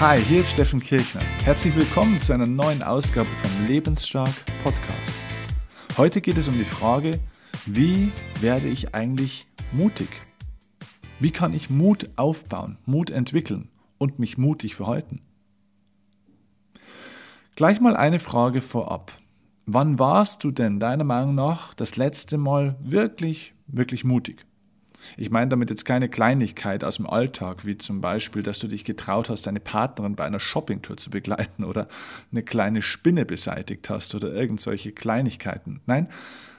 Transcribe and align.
Hi, 0.00 0.22
hier 0.22 0.42
ist 0.42 0.52
Steffen 0.52 0.78
Kirchner. 0.78 1.22
Herzlich 1.42 1.74
willkommen 1.74 2.20
zu 2.20 2.32
einer 2.32 2.46
neuen 2.46 2.84
Ausgabe 2.84 3.28
vom 3.28 3.66
Lebensstark 3.66 4.32
Podcast. 4.62 5.24
Heute 5.96 6.20
geht 6.20 6.38
es 6.38 6.46
um 6.46 6.56
die 6.56 6.64
Frage, 6.64 7.18
wie 7.66 8.12
werde 8.40 8.68
ich 8.68 8.94
eigentlich 8.94 9.48
mutig? 9.72 10.08
Wie 11.18 11.32
kann 11.32 11.52
ich 11.52 11.68
Mut 11.68 12.10
aufbauen, 12.14 12.78
Mut 12.86 13.10
entwickeln 13.10 13.70
und 13.98 14.20
mich 14.20 14.38
mutig 14.38 14.76
verhalten? 14.76 15.20
Gleich 17.56 17.80
mal 17.80 17.96
eine 17.96 18.20
Frage 18.20 18.62
vorab. 18.62 19.10
Wann 19.66 19.98
warst 19.98 20.44
du 20.44 20.52
denn 20.52 20.78
deiner 20.78 21.02
Meinung 21.02 21.34
nach 21.34 21.74
das 21.74 21.96
letzte 21.96 22.38
Mal 22.38 22.76
wirklich, 22.80 23.52
wirklich 23.66 24.04
mutig? 24.04 24.46
Ich 25.16 25.30
meine 25.30 25.48
damit 25.48 25.70
jetzt 25.70 25.84
keine 25.84 26.08
Kleinigkeit 26.08 26.84
aus 26.84 26.96
dem 26.96 27.06
Alltag, 27.08 27.64
wie 27.64 27.78
zum 27.78 28.00
Beispiel, 28.00 28.42
dass 28.42 28.58
du 28.58 28.68
dich 28.68 28.84
getraut 28.84 29.28
hast, 29.28 29.46
deine 29.46 29.60
Partnerin 29.60 30.16
bei 30.16 30.24
einer 30.24 30.40
Shoppingtour 30.40 30.96
zu 30.96 31.10
begleiten 31.10 31.64
oder 31.64 31.88
eine 32.32 32.42
kleine 32.42 32.82
Spinne 32.82 33.24
beseitigt 33.24 33.88
hast 33.90 34.14
oder 34.14 34.32
irgendwelche 34.32 34.92
Kleinigkeiten. 34.92 35.80
Nein, 35.86 36.08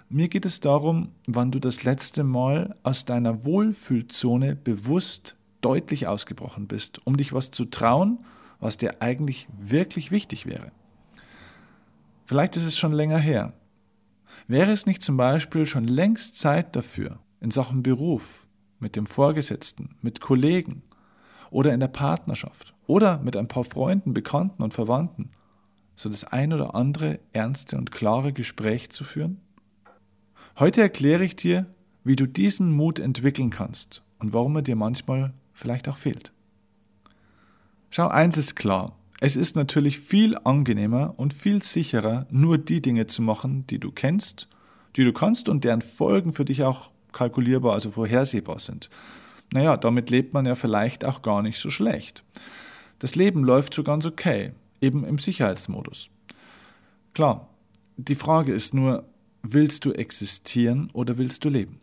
mir 0.10 0.28
geht 0.28 0.46
es 0.46 0.60
darum, 0.60 1.12
wann 1.28 1.52
du 1.52 1.60
das 1.60 1.84
letzte 1.84 2.24
Mal 2.24 2.76
aus 2.84 3.06
deiner 3.06 3.46
Wohlfühlzone 3.46 4.56
bewusst 4.56 5.36
deutlich 5.62 6.08
ausgebrochen 6.08 6.68
bist, 6.68 7.06
um 7.06 7.18
dich 7.18 7.34
was 7.34 7.52
zu 7.52 7.66
trauen, 7.66 8.20
was 8.60 8.78
dir 8.78 9.02
eigentlich 9.02 9.48
wirklich 9.58 10.12
wichtig 10.12 10.46
wäre. 10.46 10.72
Vielleicht 12.26 12.58
ist 12.58 12.66
es 12.66 12.78
schon 12.78 12.92
länger 12.92 13.18
her. 13.18 13.54
Wäre 14.48 14.72
es 14.72 14.86
nicht 14.86 15.02
zum 15.02 15.18
Beispiel 15.18 15.66
schon 15.66 15.86
längst 15.86 16.40
Zeit 16.40 16.76
dafür, 16.76 17.20
in 17.42 17.52
Sachen 17.52 17.84
Beruf, 17.84 18.48
mit 18.80 18.96
dem 18.96 19.06
Vorgesetzten, 19.06 19.96
mit 20.02 20.22
Kollegen 20.22 20.84
oder 21.52 21.74
in 21.74 21.80
der 21.80 21.88
Partnerschaft 21.88 22.74
oder 22.88 23.20
mit 23.20 23.36
ein 23.36 23.48
paar 23.48 23.64
Freunden, 23.64 24.14
Bekannten 24.14 24.64
und 24.64 24.74
Verwandten, 24.74 25.32
so 25.96 26.10
das 26.10 26.24
ein 26.24 26.54
oder 26.54 26.76
andere 26.76 27.20
ernste 27.34 27.78
und 27.78 27.92
klare 27.92 28.34
Gespräch 28.34 28.90
zu 28.90 29.04
führen? 29.04 29.42
Heute 30.58 30.82
erkläre 30.82 31.24
ich 31.24 31.36
dir, 31.36 31.66
wie 32.04 32.16
du 32.16 32.28
diesen 32.28 32.72
Mut 32.72 33.00
entwickeln 33.00 33.50
kannst 33.50 34.04
und 34.20 34.34
warum 34.34 34.56
er 34.58 34.62
dir 34.62 34.76
manchmal 34.76 35.34
vielleicht 35.54 35.88
auch 35.90 35.98
fehlt. 35.98 36.32
Schau, 37.90 38.08
eins 38.08 38.38
ist 38.38 38.56
klar. 38.56 38.96
Es 39.20 39.36
ist 39.36 39.56
natürlich 39.56 40.00
viel 40.00 40.38
angenehmer 40.44 41.14
und 41.18 41.34
viel 41.34 41.62
sicherer, 41.62 42.26
nur 42.30 42.58
die 42.58 42.82
Dinge 42.82 43.08
zu 43.08 43.22
machen, 43.22 43.68
die 43.68 43.80
du 43.80 43.92
kennst, 43.92 44.48
die 44.96 45.04
du 45.04 45.12
kannst 45.12 45.50
und 45.50 45.64
deren 45.64 45.82
Folgen 45.82 46.32
für 46.32 46.46
dich 46.46 46.64
auch 46.64 46.92
kalkulierbar, 47.12 47.74
also 47.74 47.92
vorhersehbar 47.92 48.60
sind. 48.60 48.90
Naja, 49.52 49.78
damit 49.78 50.10
lebt 50.10 50.34
man 50.34 50.46
ja 50.46 50.56
vielleicht 50.56 51.06
auch 51.06 51.22
gar 51.22 51.42
nicht 51.42 51.60
so 51.60 51.70
schlecht. 51.70 52.24
Das 53.00 53.16
Leben 53.16 53.44
läuft 53.44 53.74
so 53.74 53.84
ganz 53.84 54.06
okay, 54.06 54.52
eben 54.82 55.04
im 55.06 55.18
Sicherheitsmodus. 55.18 56.10
Klar, 57.14 57.50
die 57.98 58.16
Frage 58.16 58.54
ist 58.54 58.74
nur, 58.74 59.06
willst 59.42 59.86
du 59.86 59.92
existieren 59.92 60.90
oder 60.94 61.18
willst 61.18 61.44
du 61.46 61.50
leben? 61.50 61.80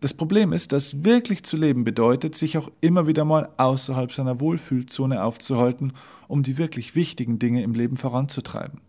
Das 0.00 0.12
Problem 0.12 0.52
ist, 0.52 0.72
dass 0.72 1.02
wirklich 1.02 1.44
zu 1.44 1.56
leben 1.56 1.84
bedeutet, 1.84 2.34
sich 2.34 2.58
auch 2.58 2.70
immer 2.80 3.06
wieder 3.06 3.24
mal 3.24 3.48
außerhalb 3.56 4.12
seiner 4.12 4.38
Wohlfühlzone 4.38 5.24
aufzuhalten, 5.24 5.94
um 6.28 6.42
die 6.42 6.58
wirklich 6.58 6.94
wichtigen 6.94 7.38
Dinge 7.38 7.62
im 7.62 7.74
Leben 7.74 7.96
voranzutreiben. 7.96 8.80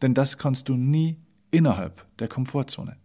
Denn 0.00 0.14
das 0.14 0.38
kannst 0.38 0.68
du 0.68 0.74
nie 0.74 1.18
innerhalb 1.50 2.06
der 2.18 2.28
Komfortzone. 2.28 2.96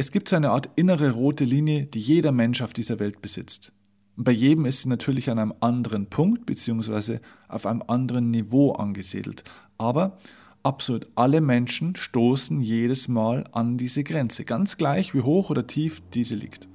Es 0.00 0.12
gibt 0.12 0.30
so 0.30 0.36
eine 0.36 0.48
Art 0.48 0.70
innere 0.76 1.10
rote 1.10 1.44
Linie, 1.44 1.84
die 1.84 2.00
jeder 2.00 2.32
Mensch 2.32 2.62
auf 2.62 2.72
dieser 2.72 2.98
Welt 3.00 3.20
besitzt. 3.20 3.70
Und 4.16 4.24
bei 4.24 4.32
jedem 4.32 4.64
ist 4.64 4.80
sie 4.80 4.88
natürlich 4.88 5.28
an 5.28 5.38
einem 5.38 5.52
anderen 5.60 6.06
Punkt 6.06 6.46
bzw. 6.46 7.18
auf 7.48 7.66
einem 7.66 7.82
anderen 7.86 8.30
Niveau 8.30 8.72
angesiedelt. 8.72 9.44
Aber 9.76 10.16
absolut 10.62 11.06
alle 11.16 11.42
Menschen 11.42 11.96
stoßen 11.96 12.62
jedes 12.62 13.08
Mal 13.08 13.44
an 13.52 13.76
diese 13.76 14.02
Grenze, 14.02 14.46
ganz 14.46 14.78
gleich 14.78 15.12
wie 15.12 15.20
hoch 15.20 15.50
oder 15.50 15.66
tief 15.66 16.00
diese 16.14 16.34
liegt. 16.34 16.66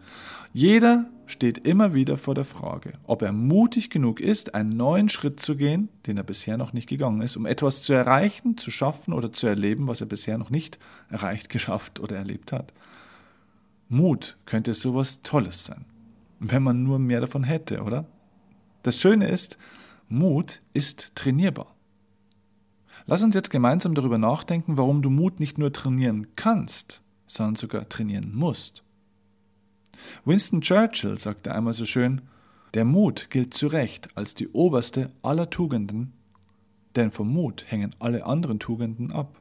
Jeder 0.54 1.10
steht 1.26 1.68
immer 1.68 1.96
wieder 1.96 2.18
vor 2.18 2.36
der 2.36 2.46
Frage, 2.46 2.94
ob 3.06 3.24
er 3.24 3.32
mutig 3.32 3.90
genug 3.90 4.20
ist, 4.20 4.54
einen 4.54 4.78
neuen 4.78 5.10
Schritt 5.10 5.40
zu 5.40 5.56
gehen, 5.56 5.90
den 6.06 6.18
er 6.18 6.24
bisher 6.24 6.58
noch 6.58 6.74
nicht 6.74 6.88
gegangen 6.88 7.24
ist, 7.24 7.38
um 7.38 7.48
etwas 7.48 7.82
zu 7.82 7.92
erreichen, 7.92 8.56
zu 8.56 8.70
schaffen 8.70 9.16
oder 9.16 9.34
zu 9.34 9.48
erleben, 9.48 9.88
was 9.88 10.02
er 10.02 10.06
bisher 10.06 10.38
noch 10.38 10.52
nicht 10.52 10.78
erreicht, 11.10 11.50
geschafft 11.50 12.00
oder 12.00 12.18
erlebt 12.18 12.52
hat. 12.52 12.72
Mut 13.90 14.38
könnte 14.46 14.74
sowas 14.74 15.22
Tolles 15.22 15.66
sein, 15.66 15.86
wenn 16.40 16.64
man 16.64 16.84
nur 16.84 17.00
mehr 17.00 17.22
davon 17.22 17.44
hätte, 17.44 17.84
oder? 17.84 18.06
Das 18.84 19.00
Schöne 19.00 19.28
ist, 19.28 19.58
Mut 20.08 20.62
ist 20.74 21.12
trainierbar. 21.16 21.76
Lass 23.08 23.22
uns 23.22 23.36
jetzt 23.36 23.52
gemeinsam 23.52 23.94
darüber 23.94 24.18
nachdenken, 24.18 24.78
warum 24.78 25.02
du 25.02 25.10
Mut 25.10 25.40
nicht 25.40 25.58
nur 25.58 25.72
trainieren 25.72 26.28
kannst, 26.36 27.02
sondern 27.28 27.56
sogar 27.56 27.88
trainieren 27.88 28.32
musst. 28.34 28.84
Winston 30.26 30.62
Churchill 30.62 31.18
sagte 31.18 31.54
einmal 31.54 31.74
so 31.74 31.86
schön, 31.86 32.22
der 32.74 32.86
Mut 32.86 33.30
gilt 33.30 33.54
zu 33.54 33.68
Recht 33.68 34.10
als 34.16 34.34
die 34.34 34.50
oberste 34.50 35.12
aller 35.22 35.50
Tugenden, 35.50 36.14
denn 36.96 37.12
vom 37.12 37.32
Mut 37.32 37.66
hängen 37.70 37.96
alle 38.00 38.26
anderen 38.26 38.60
Tugenden 38.60 39.12
ab. 39.12 39.40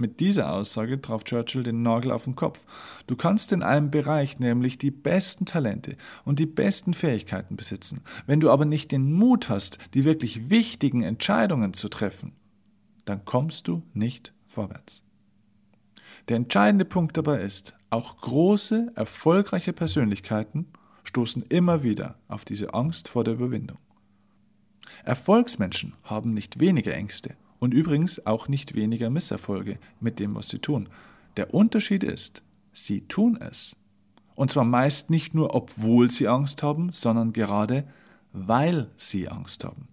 Mit 0.00 0.18
dieser 0.18 0.54
Aussage 0.54 1.02
traf 1.02 1.24
Churchill 1.24 1.62
den 1.62 1.82
Nagel 1.82 2.10
auf 2.10 2.24
den 2.24 2.34
Kopf. 2.34 2.64
Du 3.06 3.16
kannst 3.16 3.52
in 3.52 3.62
einem 3.62 3.90
Bereich 3.90 4.38
nämlich 4.38 4.78
die 4.78 4.90
besten 4.90 5.44
Talente 5.44 5.94
und 6.24 6.38
die 6.38 6.46
besten 6.46 6.94
Fähigkeiten 6.94 7.54
besitzen. 7.54 8.00
Wenn 8.26 8.40
du 8.40 8.50
aber 8.50 8.64
nicht 8.64 8.92
den 8.92 9.12
Mut 9.12 9.50
hast, 9.50 9.76
die 9.92 10.06
wirklich 10.06 10.48
wichtigen 10.48 11.02
Entscheidungen 11.02 11.74
zu 11.74 11.90
treffen, 11.90 12.32
dann 13.04 13.26
kommst 13.26 13.68
du 13.68 13.82
nicht 13.92 14.32
vorwärts. 14.46 15.02
Der 16.28 16.36
entscheidende 16.36 16.86
Punkt 16.86 17.18
dabei 17.18 17.42
ist, 17.42 17.74
auch 17.90 18.16
große, 18.22 18.92
erfolgreiche 18.94 19.74
Persönlichkeiten 19.74 20.72
stoßen 21.04 21.44
immer 21.50 21.82
wieder 21.82 22.14
auf 22.26 22.46
diese 22.46 22.72
Angst 22.72 23.06
vor 23.08 23.22
der 23.22 23.34
Überwindung. 23.34 23.78
Erfolgsmenschen 25.04 25.92
haben 26.04 26.32
nicht 26.32 26.58
weniger 26.58 26.94
Ängste 26.94 27.36
und 27.60 27.72
übrigens 27.72 28.26
auch 28.26 28.48
nicht 28.48 28.74
weniger 28.74 29.10
Misserfolge 29.10 29.78
mit 30.00 30.18
dem, 30.18 30.34
was 30.34 30.48
sie 30.48 30.58
tun. 30.58 30.88
Der 31.36 31.54
Unterschied 31.54 32.02
ist, 32.02 32.42
sie 32.72 33.02
tun 33.02 33.38
es. 33.40 33.76
Und 34.34 34.50
zwar 34.50 34.64
meist 34.64 35.10
nicht 35.10 35.34
nur, 35.34 35.54
obwohl 35.54 36.10
sie 36.10 36.26
Angst 36.26 36.62
haben, 36.62 36.90
sondern 36.92 37.32
gerade, 37.32 37.84
weil 38.32 38.90
sie 38.96 39.28
Angst 39.28 39.64
haben. 39.64 39.88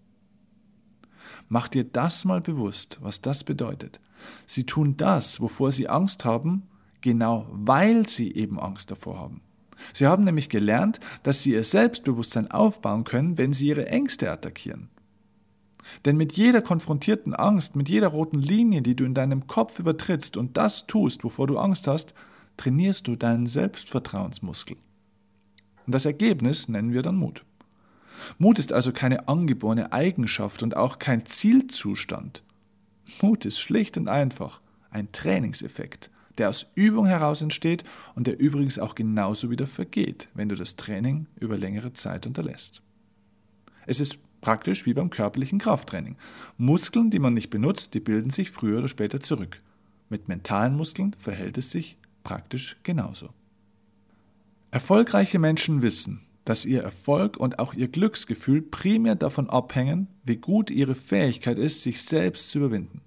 Mach 1.49 1.67
dir 1.67 1.83
das 1.83 2.25
mal 2.25 2.41
bewusst, 2.41 2.97
was 3.01 3.21
das 3.21 3.43
bedeutet. 3.43 3.99
Sie 4.45 4.65
tun 4.65 4.97
das, 4.97 5.39
wovor 5.39 5.71
sie 5.71 5.87
Angst 5.89 6.25
haben, 6.25 6.63
genau 7.01 7.47
weil 7.51 8.07
sie 8.07 8.33
eben 8.33 8.59
Angst 8.59 8.91
davor 8.91 9.19
haben. 9.19 9.41
Sie 9.93 10.07
haben 10.07 10.23
nämlich 10.23 10.49
gelernt, 10.49 10.99
dass 11.23 11.43
sie 11.43 11.51
ihr 11.51 11.63
Selbstbewusstsein 11.63 12.49
aufbauen 12.49 13.03
können, 13.03 13.37
wenn 13.37 13.53
sie 13.53 13.67
ihre 13.67 13.87
Ängste 13.87 14.31
attackieren. 14.31 14.89
Denn 16.05 16.17
mit 16.17 16.33
jeder 16.33 16.61
konfrontierten 16.61 17.33
Angst, 17.33 17.75
mit 17.75 17.89
jeder 17.89 18.09
roten 18.09 18.41
Linie, 18.41 18.81
die 18.81 18.95
du 18.95 19.03
in 19.05 19.13
deinem 19.13 19.47
Kopf 19.47 19.79
übertrittst 19.79 20.37
und 20.37 20.57
das 20.57 20.87
tust, 20.87 21.23
wovor 21.23 21.47
du 21.47 21.57
Angst 21.57 21.87
hast, 21.87 22.13
trainierst 22.57 23.07
du 23.07 23.15
deinen 23.15 23.47
Selbstvertrauensmuskel. 23.47 24.77
Und 25.85 25.95
das 25.95 26.05
Ergebnis 26.05 26.67
nennen 26.67 26.93
wir 26.93 27.01
dann 27.01 27.15
Mut. 27.15 27.43
Mut 28.37 28.59
ist 28.59 28.73
also 28.73 28.91
keine 28.91 29.27
angeborene 29.27 29.93
Eigenschaft 29.93 30.63
und 30.63 30.75
auch 30.75 30.99
kein 30.99 31.25
Zielzustand. 31.25 32.43
Mut 33.21 33.45
ist 33.45 33.59
schlicht 33.59 33.97
und 33.97 34.07
einfach 34.07 34.61
ein 34.89 35.11
Trainingseffekt, 35.11 36.09
der 36.37 36.49
aus 36.49 36.67
Übung 36.75 37.05
heraus 37.05 37.41
entsteht 37.41 37.83
und 38.15 38.27
der 38.27 38.39
übrigens 38.39 38.79
auch 38.79 38.95
genauso 38.95 39.49
wieder 39.49 39.67
vergeht, 39.67 40.29
wenn 40.33 40.49
du 40.49 40.55
das 40.55 40.75
Training 40.75 41.27
über 41.39 41.57
längere 41.57 41.93
Zeit 41.93 42.27
unterlässt. 42.27 42.81
Es 43.85 43.99
ist 43.99 44.17
Praktisch 44.41 44.85
wie 44.85 44.93
beim 44.93 45.09
körperlichen 45.09 45.59
Krafttraining. 45.59 46.15
Muskeln, 46.57 47.09
die 47.09 47.19
man 47.19 47.33
nicht 47.33 47.49
benutzt, 47.49 47.93
die 47.93 47.99
bilden 47.99 48.29
sich 48.29 48.51
früher 48.51 48.79
oder 48.79 48.87
später 48.87 49.19
zurück. 49.19 49.61
Mit 50.09 50.27
mentalen 50.27 50.75
Muskeln 50.75 51.13
verhält 51.13 51.57
es 51.57 51.71
sich 51.71 51.97
praktisch 52.23 52.77
genauso. 52.83 53.29
Erfolgreiche 54.71 55.39
Menschen 55.39 55.81
wissen, 55.81 56.21
dass 56.45 56.65
ihr 56.65 56.81
Erfolg 56.81 57.37
und 57.37 57.59
auch 57.59 57.73
ihr 57.73 57.87
Glücksgefühl 57.87 58.61
primär 58.61 59.15
davon 59.15 59.49
abhängen, 59.49 60.07
wie 60.23 60.37
gut 60.37 60.69
ihre 60.69 60.95
Fähigkeit 60.95 61.57
ist, 61.57 61.83
sich 61.83 62.03
selbst 62.03 62.51
zu 62.51 62.59
überwinden. 62.59 63.01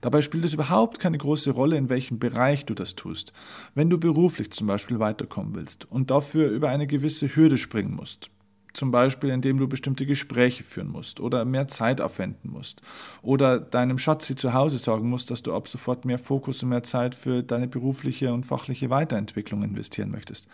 Dabei 0.00 0.22
spielt 0.22 0.44
es 0.44 0.54
überhaupt 0.54 0.98
keine 0.98 1.18
große 1.18 1.52
Rolle, 1.52 1.76
in 1.76 1.88
welchem 1.88 2.18
Bereich 2.18 2.64
du 2.66 2.74
das 2.74 2.96
tust. 2.96 3.32
Wenn 3.74 3.90
du 3.90 3.98
beruflich 3.98 4.50
zum 4.50 4.66
Beispiel 4.66 4.98
weiterkommen 4.98 5.54
willst 5.54 5.90
und 5.90 6.10
dafür 6.10 6.50
über 6.50 6.68
eine 6.68 6.86
gewisse 6.86 7.34
Hürde 7.34 7.58
springen 7.58 7.94
musst, 7.94 8.30
zum 8.74 8.90
Beispiel, 8.90 9.30
indem 9.30 9.58
du 9.58 9.68
bestimmte 9.68 10.04
Gespräche 10.04 10.64
führen 10.64 10.88
musst 10.88 11.20
oder 11.20 11.44
mehr 11.44 11.68
Zeit 11.68 12.00
aufwenden 12.00 12.50
musst. 12.50 12.82
Oder 13.22 13.60
deinem 13.60 13.98
Schatzi 13.98 14.36
zu 14.36 14.52
Hause 14.52 14.78
sagen 14.78 15.08
musst, 15.08 15.30
dass 15.30 15.42
du 15.42 15.54
ab 15.54 15.68
sofort 15.68 16.04
mehr 16.04 16.18
Fokus 16.18 16.62
und 16.62 16.68
mehr 16.68 16.82
Zeit 16.82 17.14
für 17.14 17.42
deine 17.42 17.68
berufliche 17.68 18.32
und 18.32 18.44
fachliche 18.44 18.90
Weiterentwicklung 18.90 19.62
investieren 19.62 20.10
möchtest. 20.10 20.48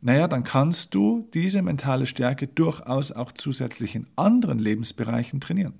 naja, 0.00 0.28
dann 0.28 0.44
kannst 0.44 0.94
du 0.94 1.28
diese 1.32 1.62
mentale 1.62 2.06
Stärke 2.06 2.46
durchaus 2.46 3.12
auch 3.12 3.32
zusätzlich 3.32 3.94
in 3.94 4.06
anderen 4.16 4.58
Lebensbereichen 4.58 5.40
trainieren. 5.40 5.74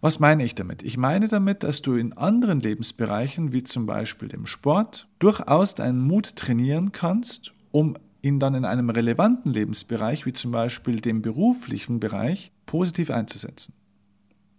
Was 0.00 0.20
meine 0.20 0.44
ich 0.44 0.54
damit? 0.54 0.82
Ich 0.82 0.96
meine 0.96 1.28
damit, 1.28 1.62
dass 1.62 1.82
du 1.82 1.94
in 1.94 2.12
anderen 2.12 2.60
Lebensbereichen, 2.60 3.52
wie 3.52 3.62
zum 3.62 3.86
Beispiel 3.86 4.28
dem 4.28 4.46
Sport, 4.46 5.08
durchaus 5.18 5.74
deinen 5.74 6.00
Mut 6.00 6.36
trainieren 6.36 6.92
kannst, 6.92 7.52
um 7.70 7.96
ihn 8.24 8.40
dann 8.40 8.54
in 8.54 8.64
einem 8.64 8.90
relevanten 8.90 9.52
Lebensbereich, 9.52 10.26
wie 10.26 10.32
zum 10.32 10.50
Beispiel 10.50 11.00
dem 11.00 11.22
beruflichen 11.22 12.00
Bereich, 12.00 12.52
positiv 12.66 13.10
einzusetzen. 13.10 13.74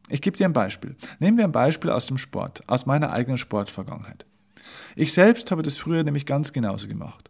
Ich 0.10 0.22
gebe 0.22 0.38
dir 0.38 0.46
ein 0.46 0.54
Beispiel. 0.54 0.96
Nehmen 1.20 1.38
wir 1.38 1.46
ein 1.46 1.52
Beispiel 1.52 1.90
aus 1.90 2.06
dem 2.06 2.18
Sport, 2.18 2.64
aus 2.68 2.86
meiner 2.86 3.12
eigenen 3.12 3.38
Sportvergangenheit. 3.38 4.26
Ich 4.96 5.14
selbst 5.14 5.52
habe 5.52 5.64
das 5.64 5.78
früher 5.78 6.04
nämlich 6.04 6.26
ganz 6.26 6.54
genauso 6.54 6.88
gemacht. 6.88 7.30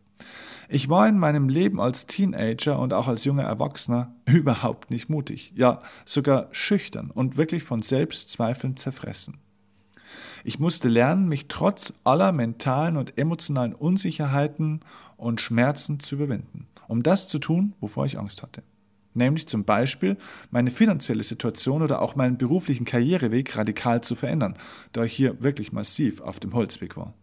Ich 0.67 0.89
war 0.89 1.07
in 1.07 1.19
meinem 1.19 1.47
Leben 1.47 1.79
als 1.79 2.07
Teenager 2.07 2.79
und 2.79 2.93
auch 2.93 3.07
als 3.07 3.23
junger 3.23 3.43
Erwachsener 3.43 4.13
überhaupt 4.25 4.91
nicht 4.91 5.09
mutig, 5.09 5.53
ja 5.55 5.81
sogar 6.05 6.49
schüchtern 6.51 7.11
und 7.11 7.37
wirklich 7.37 7.63
von 7.63 7.81
Selbstzweifeln 7.81 8.75
zerfressen. 8.75 9.37
Ich 10.43 10.59
musste 10.59 10.89
lernen, 10.89 11.27
mich 11.27 11.47
trotz 11.47 11.93
aller 12.03 12.31
mentalen 12.31 12.97
und 12.97 13.17
emotionalen 13.17 13.73
Unsicherheiten 13.73 14.81
und 15.17 15.41
Schmerzen 15.41 15.99
zu 15.99 16.15
überwinden, 16.15 16.67
um 16.87 17.03
das 17.03 17.27
zu 17.27 17.39
tun, 17.39 17.73
wovor 17.79 18.05
ich 18.05 18.17
Angst 18.17 18.41
hatte. 18.41 18.63
Nämlich 19.13 19.47
zum 19.47 19.63
Beispiel 19.63 20.17
meine 20.51 20.71
finanzielle 20.71 21.23
Situation 21.23 21.81
oder 21.81 22.01
auch 22.01 22.15
meinen 22.15 22.37
beruflichen 22.37 22.85
Karriereweg 22.85 23.57
radikal 23.57 24.01
zu 24.01 24.13
verändern, 24.13 24.57
da 24.91 25.05
ich 25.05 25.13
hier 25.13 25.41
wirklich 25.41 25.71
massiv 25.71 26.19
auf 26.19 26.39
dem 26.39 26.53
Holzweg 26.53 26.97
war. 26.97 27.13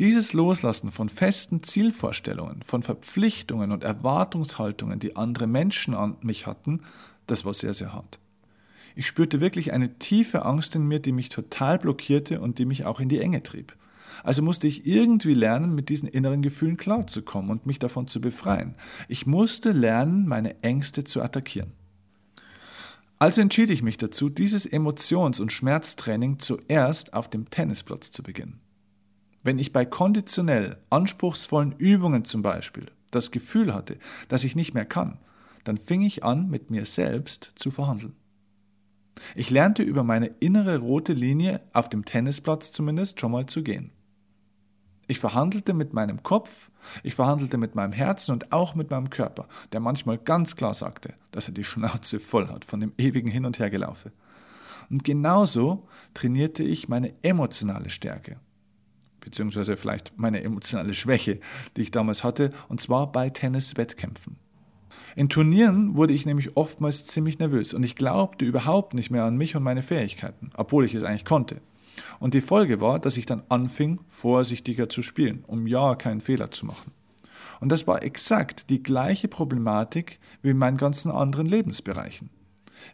Dieses 0.00 0.32
Loslassen 0.32 0.90
von 0.90 1.08
festen 1.08 1.62
Zielvorstellungen, 1.62 2.62
von 2.62 2.82
Verpflichtungen 2.82 3.70
und 3.70 3.84
Erwartungshaltungen, 3.84 4.98
die 4.98 5.16
andere 5.16 5.46
Menschen 5.46 5.94
an 5.94 6.16
mich 6.22 6.46
hatten, 6.46 6.80
das 7.26 7.44
war 7.44 7.54
sehr, 7.54 7.74
sehr 7.74 7.92
hart. 7.92 8.18
Ich 8.96 9.06
spürte 9.06 9.40
wirklich 9.40 9.72
eine 9.72 9.98
tiefe 9.98 10.44
Angst 10.44 10.74
in 10.74 10.88
mir, 10.88 10.98
die 10.98 11.12
mich 11.12 11.28
total 11.28 11.78
blockierte 11.78 12.40
und 12.40 12.58
die 12.58 12.64
mich 12.64 12.84
auch 12.84 13.00
in 13.00 13.08
die 13.08 13.20
Enge 13.20 13.42
trieb. 13.42 13.76
Also 14.22 14.42
musste 14.42 14.66
ich 14.66 14.86
irgendwie 14.86 15.34
lernen, 15.34 15.74
mit 15.74 15.88
diesen 15.88 16.08
inneren 16.08 16.42
Gefühlen 16.42 16.76
klarzukommen 16.76 17.50
und 17.50 17.66
mich 17.66 17.78
davon 17.78 18.06
zu 18.06 18.20
befreien. 18.20 18.74
Ich 19.08 19.26
musste 19.26 19.72
lernen, 19.72 20.26
meine 20.26 20.62
Ängste 20.62 21.04
zu 21.04 21.22
attackieren. 21.22 21.72
Also 23.18 23.40
entschied 23.40 23.70
ich 23.70 23.82
mich 23.82 23.98
dazu, 23.98 24.28
dieses 24.28 24.66
Emotions- 24.66 25.38
und 25.38 25.52
Schmerztraining 25.52 26.40
zuerst 26.40 27.14
auf 27.14 27.30
dem 27.30 27.50
Tennisplatz 27.50 28.10
zu 28.10 28.22
beginnen. 28.22 28.60
Wenn 29.44 29.58
ich 29.58 29.72
bei 29.72 29.84
konditionell 29.84 30.78
anspruchsvollen 30.90 31.72
Übungen 31.78 32.24
zum 32.24 32.42
Beispiel 32.42 32.86
das 33.12 33.30
Gefühl 33.30 33.74
hatte, 33.74 33.98
dass 34.28 34.44
ich 34.44 34.56
nicht 34.56 34.74
mehr 34.74 34.84
kann, 34.84 35.18
dann 35.64 35.76
fing 35.76 36.02
ich 36.02 36.24
an, 36.24 36.48
mit 36.48 36.70
mir 36.70 36.86
selbst 36.86 37.52
zu 37.54 37.70
verhandeln. 37.70 38.14
Ich 39.34 39.50
lernte 39.50 39.82
über 39.82 40.02
meine 40.02 40.26
innere 40.40 40.78
rote 40.78 41.12
Linie, 41.12 41.60
auf 41.72 41.88
dem 41.88 42.04
Tennisplatz 42.04 42.72
zumindest, 42.72 43.20
schon 43.20 43.32
mal 43.32 43.46
zu 43.46 43.62
gehen. 43.62 43.92
Ich 45.12 45.18
verhandelte 45.18 45.74
mit 45.74 45.92
meinem 45.92 46.22
Kopf, 46.22 46.70
ich 47.02 47.14
verhandelte 47.14 47.58
mit 47.58 47.74
meinem 47.74 47.92
Herzen 47.92 48.32
und 48.32 48.50
auch 48.50 48.74
mit 48.74 48.90
meinem 48.90 49.10
Körper, 49.10 49.46
der 49.70 49.78
manchmal 49.78 50.16
ganz 50.16 50.56
klar 50.56 50.72
sagte, 50.72 51.12
dass 51.32 51.48
er 51.48 51.52
die 51.52 51.64
Schnauze 51.64 52.18
voll 52.18 52.48
hat 52.48 52.64
von 52.64 52.80
dem 52.80 52.94
ewigen 52.96 53.30
Hin- 53.30 53.44
und 53.44 53.58
Hergelaufe. 53.58 54.10
Und 54.88 55.04
genauso 55.04 55.86
trainierte 56.14 56.62
ich 56.62 56.88
meine 56.88 57.12
emotionale 57.22 57.90
Stärke, 57.90 58.38
beziehungsweise 59.20 59.76
vielleicht 59.76 60.18
meine 60.18 60.42
emotionale 60.42 60.94
Schwäche, 60.94 61.40
die 61.76 61.82
ich 61.82 61.90
damals 61.90 62.24
hatte, 62.24 62.48
und 62.70 62.80
zwar 62.80 63.12
bei 63.12 63.28
Tenniswettkämpfen. 63.28 64.36
In 65.14 65.28
Turnieren 65.28 65.94
wurde 65.94 66.14
ich 66.14 66.24
nämlich 66.24 66.56
oftmals 66.56 67.04
ziemlich 67.04 67.38
nervös 67.38 67.74
und 67.74 67.82
ich 67.82 67.96
glaubte 67.96 68.46
überhaupt 68.46 68.94
nicht 68.94 69.10
mehr 69.10 69.24
an 69.24 69.36
mich 69.36 69.54
und 69.56 69.62
meine 69.62 69.82
Fähigkeiten, 69.82 70.52
obwohl 70.54 70.86
ich 70.86 70.94
es 70.94 71.04
eigentlich 71.04 71.26
konnte. 71.26 71.60
Und 72.20 72.34
die 72.34 72.40
Folge 72.40 72.80
war, 72.80 72.98
dass 72.98 73.16
ich 73.16 73.26
dann 73.26 73.42
anfing, 73.48 74.00
vorsichtiger 74.06 74.88
zu 74.88 75.02
spielen, 75.02 75.44
um 75.46 75.66
ja 75.66 75.94
keinen 75.94 76.20
Fehler 76.20 76.50
zu 76.50 76.66
machen. 76.66 76.92
Und 77.60 77.70
das 77.70 77.86
war 77.86 78.02
exakt 78.02 78.70
die 78.70 78.82
gleiche 78.82 79.28
Problematik 79.28 80.18
wie 80.42 80.50
in 80.50 80.58
meinen 80.58 80.76
ganzen 80.76 81.10
anderen 81.10 81.46
Lebensbereichen. 81.46 82.30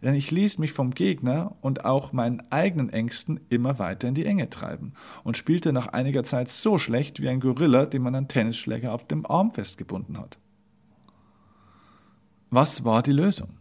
Denn 0.02 0.14
ich 0.14 0.30
ließ 0.30 0.58
mich 0.58 0.72
vom 0.72 0.92
Gegner 0.92 1.56
und 1.60 1.84
auch 1.84 2.12
meinen 2.12 2.42
eigenen 2.50 2.90
Ängsten 2.90 3.40
immer 3.48 3.78
weiter 3.78 4.08
in 4.08 4.14
die 4.14 4.26
Enge 4.26 4.50
treiben 4.50 4.92
und 5.24 5.36
spielte 5.36 5.72
nach 5.72 5.88
einiger 5.88 6.24
Zeit 6.24 6.50
so 6.50 6.78
schlecht 6.78 7.20
wie 7.22 7.28
ein 7.28 7.40
Gorilla, 7.40 7.86
den 7.86 8.02
man 8.02 8.14
einen 8.14 8.28
Tennisschläger 8.28 8.92
auf 8.92 9.06
dem 9.06 9.24
Arm 9.26 9.50
festgebunden 9.50 10.18
hat. 10.18 10.38
Was 12.50 12.84
war 12.84 13.02
die 13.02 13.12
Lösung? 13.12 13.57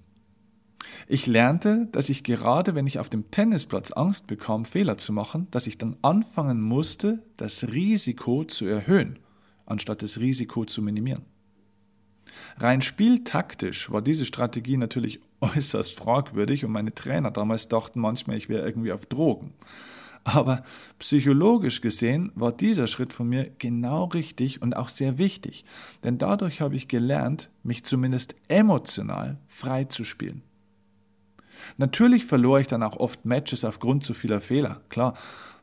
Ich 1.08 1.28
lernte, 1.28 1.88
dass 1.92 2.10
ich 2.10 2.24
gerade, 2.24 2.76
wenn 2.76 2.88
ich 2.88 3.00
auf 3.00 3.10
dem 3.10 3.30
Tennisplatz 3.32 3.92
Angst 3.92 4.28
bekam, 4.28 4.66
Fehler 4.66 4.98
zu 4.98 5.14
machen, 5.14 5.48
dass 5.52 5.68
ich 5.68 5.78
dann 5.78 5.98
anfangen 6.02 6.62
musste, 6.62 7.24
das 7.38 7.68
Risiko 7.70 8.44
zu 8.44 8.66
erhöhen, 8.66 9.20
anstatt 9.66 10.02
das 10.02 10.20
Risiko 10.20 10.66
zu 10.66 10.82
minimieren. 10.82 11.26
Rein 12.58 12.82
spieltaktisch 12.82 13.92
war 13.92 14.02
diese 14.02 14.26
Strategie 14.26 14.78
natürlich 14.78 15.20
äußerst 15.42 15.98
fragwürdig 15.98 16.66
und 16.66 16.72
meine 16.72 16.94
Trainer 16.94 17.32
damals 17.32 17.68
dachten 17.68 18.00
manchmal, 18.00 18.38
ich 18.38 18.50
wäre 18.50 18.66
irgendwie 18.66 18.92
auf 18.92 19.06
Drogen. 19.06 19.54
Aber 20.24 20.64
psychologisch 21.00 21.80
gesehen 21.80 22.34
war 22.36 22.52
dieser 22.52 22.88
Schritt 22.88 23.14
von 23.14 23.30
mir 23.30 23.50
genau 23.60 24.06
richtig 24.06 24.62
und 24.62 24.76
auch 24.76 24.90
sehr 24.90 25.18
wichtig, 25.18 25.64
denn 26.04 26.18
dadurch 26.18 26.60
habe 26.60 26.76
ich 26.76 26.90
gelernt, 26.90 27.50
mich 27.64 27.86
zumindest 27.86 28.36
emotional 28.50 29.38
frei 29.48 29.86
zu 29.86 30.04
spielen. 30.04 30.42
Natürlich 31.78 32.25
verlor 32.25 32.60
ich 32.60 32.68
dann 32.68 32.84
auch 32.84 32.98
oft 32.98 33.25
Matches 33.25 33.66
aufgrund 33.66 34.04
zu 34.04 34.14
vieler 34.14 34.42
Fehler, 34.42 34.81
klar, 34.90 35.14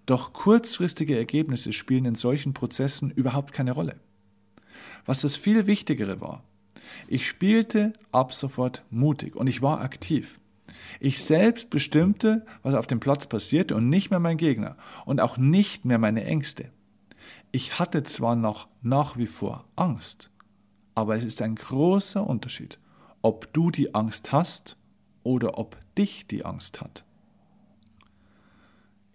doch 0.06 0.32
kurzfristige 0.32 1.16
Ergebnisse 1.16 1.72
spielen 1.72 2.04
in 2.04 2.14
solchen 2.14 2.52
Prozessen 2.52 3.10
überhaupt 3.10 3.52
keine 3.52 3.72
Rolle. 3.72 3.96
Was 5.06 5.22
das 5.22 5.36
viel 5.36 5.66
Wichtigere 5.66 6.20
war, 6.20 6.42
ich 7.08 7.26
spielte 7.26 7.92
ab 8.12 8.32
sofort 8.32 8.84
mutig 8.90 9.36
und 9.36 9.46
ich 9.46 9.62
war 9.62 9.80
aktiv. 9.80 10.38
Ich 11.00 11.22
selbst 11.22 11.70
bestimmte, 11.70 12.44
was 12.62 12.74
auf 12.74 12.86
dem 12.86 13.00
Platz 13.00 13.26
passierte 13.26 13.74
und 13.74 13.88
nicht 13.88 14.10
mehr 14.10 14.20
mein 14.20 14.36
Gegner 14.36 14.76
und 15.04 15.20
auch 15.20 15.36
nicht 15.36 15.84
mehr 15.84 15.98
meine 15.98 16.24
Ängste. 16.24 16.70
Ich 17.52 17.78
hatte 17.78 18.02
zwar 18.02 18.36
noch 18.36 18.68
nach 18.82 19.16
wie 19.16 19.26
vor 19.26 19.64
Angst, 19.76 20.30
aber 20.94 21.16
es 21.16 21.24
ist 21.24 21.42
ein 21.42 21.54
großer 21.54 22.26
Unterschied, 22.26 22.78
ob 23.22 23.52
du 23.52 23.70
die 23.70 23.94
Angst 23.94 24.32
hast 24.32 24.76
oder 25.24 25.58
ob 25.58 25.76
dich 25.96 26.26
die 26.28 26.44
Angst 26.44 26.80
hat. 26.80 27.04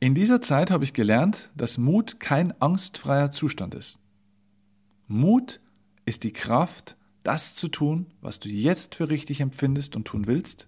In 0.01 0.15
dieser 0.15 0.41
Zeit 0.41 0.71
habe 0.71 0.83
ich 0.83 0.93
gelernt, 0.93 1.51
dass 1.55 1.77
Mut 1.77 2.19
kein 2.19 2.53
angstfreier 2.61 3.31
Zustand 3.31 3.75
ist. 3.75 3.99
Mut 5.07 5.59
ist 6.05 6.23
die 6.23 6.31
Kraft, 6.31 6.95
das 7.23 7.55
zu 7.55 7.67
tun, 7.67 8.07
was 8.21 8.39
du 8.39 8.49
jetzt 8.49 8.95
für 8.95 9.09
richtig 9.09 9.41
empfindest 9.41 9.95
und 9.95 10.05
tun 10.05 10.27
willst, 10.27 10.67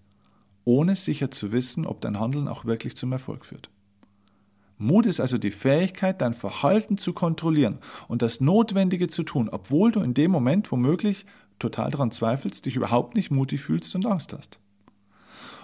ohne 0.65 0.95
sicher 0.95 1.31
zu 1.31 1.51
wissen, 1.51 1.85
ob 1.85 2.01
dein 2.01 2.19
Handeln 2.19 2.47
auch 2.47 2.65
wirklich 2.65 2.95
zum 2.95 3.11
Erfolg 3.11 3.45
führt. 3.45 3.69
Mut 4.77 5.05
ist 5.05 5.19
also 5.19 5.37
die 5.37 5.51
Fähigkeit, 5.51 6.21
dein 6.21 6.33
Verhalten 6.33 6.97
zu 6.97 7.13
kontrollieren 7.13 7.77
und 8.07 8.21
das 8.21 8.41
Notwendige 8.41 9.07
zu 9.07 9.23
tun, 9.23 9.47
obwohl 9.47 9.91
du 9.91 10.01
in 10.01 10.13
dem 10.13 10.31
Moment 10.31 10.71
womöglich 10.71 11.25
total 11.59 11.91
daran 11.91 12.11
zweifelst, 12.11 12.65
dich 12.65 12.75
überhaupt 12.75 13.15
nicht 13.15 13.31
mutig 13.31 13.61
fühlst 13.61 13.95
und 13.95 14.05
Angst 14.07 14.33
hast. 14.33 14.59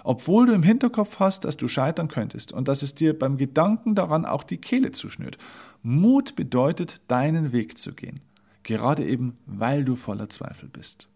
Obwohl 0.04 0.46
du 0.46 0.52
im 0.52 0.62
Hinterkopf 0.62 1.18
hast, 1.20 1.44
dass 1.44 1.56
du 1.56 1.68
scheitern 1.68 2.08
könntest 2.08 2.52
und 2.52 2.68
dass 2.68 2.82
es 2.82 2.94
dir 2.94 3.18
beim 3.18 3.36
Gedanken 3.36 3.94
daran 3.94 4.24
auch 4.24 4.42
die 4.42 4.58
Kehle 4.58 4.92
zuschnürt. 4.92 5.38
Mut 5.82 6.36
bedeutet, 6.36 7.00
deinen 7.08 7.52
Weg 7.52 7.78
zu 7.78 7.92
gehen, 7.92 8.20
gerade 8.62 9.04
eben 9.04 9.36
weil 9.46 9.84
du 9.84 9.96
voller 9.96 10.28
Zweifel 10.28 10.68
bist. 10.68 11.08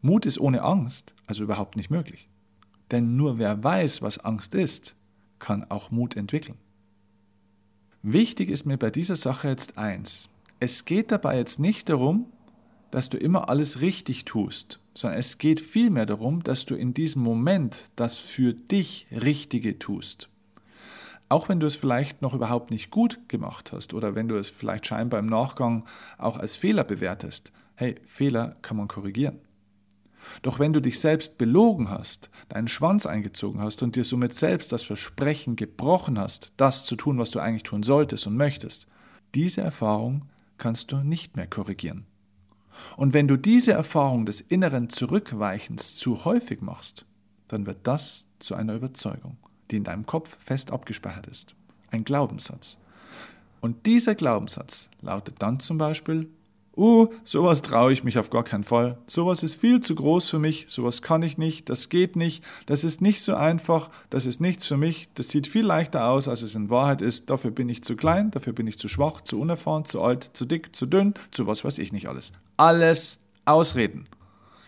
Mut 0.00 0.26
ist 0.26 0.38
ohne 0.38 0.62
Angst 0.62 1.14
also 1.28 1.44
überhaupt 1.44 1.76
nicht 1.76 1.90
möglich. 1.90 2.28
Denn 2.90 3.16
nur 3.16 3.38
wer 3.38 3.62
weiß, 3.62 4.02
was 4.02 4.18
Angst 4.18 4.54
ist, 4.54 4.96
kann 5.38 5.64
auch 5.68 5.90
Mut 5.92 6.16
entwickeln. 6.16 6.56
Wichtig 8.02 8.48
ist 8.48 8.64
mir 8.64 8.78
bei 8.78 8.90
dieser 8.90 9.16
Sache 9.16 9.48
jetzt 9.48 9.76
eins. 9.76 10.28
Es 10.58 10.84
geht 10.84 11.12
dabei 11.12 11.36
jetzt 11.36 11.60
nicht 11.60 11.88
darum, 11.88 12.26
dass 12.90 13.08
du 13.08 13.18
immer 13.18 13.48
alles 13.48 13.80
richtig 13.80 14.24
tust, 14.24 14.80
sondern 14.94 15.20
es 15.20 15.38
geht 15.38 15.60
vielmehr 15.60 16.06
darum, 16.06 16.42
dass 16.42 16.64
du 16.64 16.74
in 16.74 16.94
diesem 16.94 17.22
Moment 17.22 17.90
das 17.96 18.18
für 18.18 18.54
dich 18.54 19.06
Richtige 19.12 19.78
tust. 19.78 20.28
Auch 21.28 21.48
wenn 21.48 21.60
du 21.60 21.66
es 21.66 21.76
vielleicht 21.76 22.22
noch 22.22 22.34
überhaupt 22.34 22.70
nicht 22.70 22.90
gut 22.90 23.28
gemacht 23.28 23.72
hast 23.72 23.92
oder 23.92 24.14
wenn 24.14 24.28
du 24.28 24.36
es 24.36 24.48
vielleicht 24.48 24.86
scheinbar 24.86 25.20
im 25.20 25.26
Nachgang 25.26 25.84
auch 26.16 26.38
als 26.38 26.56
Fehler 26.56 26.84
bewertest, 26.84 27.52
hey, 27.74 27.96
Fehler 28.06 28.56
kann 28.62 28.78
man 28.78 28.88
korrigieren. 28.88 29.38
Doch 30.42 30.58
wenn 30.58 30.72
du 30.72 30.80
dich 30.80 31.00
selbst 31.00 31.38
belogen 31.38 31.90
hast, 31.90 32.30
deinen 32.48 32.68
Schwanz 32.68 33.06
eingezogen 33.06 33.60
hast 33.60 33.82
und 33.82 33.96
dir 33.96 34.04
somit 34.04 34.34
selbst 34.34 34.72
das 34.72 34.82
Versprechen 34.82 35.56
gebrochen 35.56 36.18
hast, 36.18 36.52
das 36.56 36.84
zu 36.84 36.96
tun, 36.96 37.18
was 37.18 37.30
du 37.30 37.40
eigentlich 37.40 37.62
tun 37.62 37.82
solltest 37.82 38.26
und 38.26 38.36
möchtest, 38.36 38.86
diese 39.34 39.60
Erfahrung 39.60 40.24
kannst 40.56 40.92
du 40.92 40.96
nicht 40.98 41.36
mehr 41.36 41.46
korrigieren. 41.46 42.07
Und 42.96 43.14
wenn 43.14 43.28
du 43.28 43.36
diese 43.36 43.72
Erfahrung 43.72 44.26
des 44.26 44.40
inneren 44.40 44.90
Zurückweichens 44.90 45.96
zu 45.96 46.24
häufig 46.24 46.60
machst, 46.60 47.06
dann 47.48 47.66
wird 47.66 47.78
das 47.84 48.26
zu 48.38 48.54
einer 48.54 48.74
Überzeugung, 48.74 49.36
die 49.70 49.76
in 49.76 49.84
deinem 49.84 50.06
Kopf 50.06 50.36
fest 50.38 50.70
abgespeichert 50.70 51.26
ist. 51.26 51.54
Ein 51.90 52.04
Glaubenssatz. 52.04 52.78
Und 53.60 53.86
dieser 53.86 54.14
Glaubenssatz 54.14 54.88
lautet 55.00 55.36
dann 55.40 55.58
zum 55.60 55.78
Beispiel, 55.78 56.28
uh, 56.78 57.08
sowas 57.24 57.60
traue 57.62 57.92
ich 57.92 58.04
mich 58.04 58.18
auf 58.18 58.30
gar 58.30 58.44
keinen 58.44 58.64
Fall, 58.64 58.98
sowas 59.06 59.42
ist 59.42 59.56
viel 59.56 59.80
zu 59.80 59.94
groß 59.94 60.30
für 60.30 60.38
mich, 60.38 60.66
sowas 60.68 61.02
kann 61.02 61.22
ich 61.22 61.36
nicht, 61.36 61.68
das 61.68 61.88
geht 61.88 62.16
nicht, 62.16 62.44
das 62.66 62.84
ist 62.84 63.02
nicht 63.02 63.22
so 63.22 63.34
einfach, 63.34 63.90
das 64.08 64.24
ist 64.24 64.40
nichts 64.40 64.66
für 64.66 64.76
mich, 64.76 65.08
das 65.14 65.28
sieht 65.28 65.46
viel 65.48 65.66
leichter 65.66 66.08
aus, 66.08 66.28
als 66.28 66.42
es 66.42 66.54
in 66.54 66.70
Wahrheit 66.70 67.02
ist, 67.02 67.28
dafür 67.28 67.50
bin 67.50 67.68
ich 67.68 67.82
zu 67.82 67.96
klein, 67.96 68.30
dafür 68.30 68.52
bin 68.52 68.66
ich 68.66 68.78
zu 68.78 68.88
schwach, 68.88 69.20
zu 69.20 69.40
unerfahren, 69.40 69.84
zu 69.84 70.00
alt, 70.00 70.30
zu 70.32 70.44
dick, 70.44 70.74
zu 70.74 70.86
dünn, 70.86 71.14
zu 71.32 71.46
was 71.46 71.64
weiß 71.64 71.78
ich 71.78 71.92
nicht 71.92 72.08
alles. 72.08 72.32
Alles 72.56 73.18
Ausreden. 73.44 74.06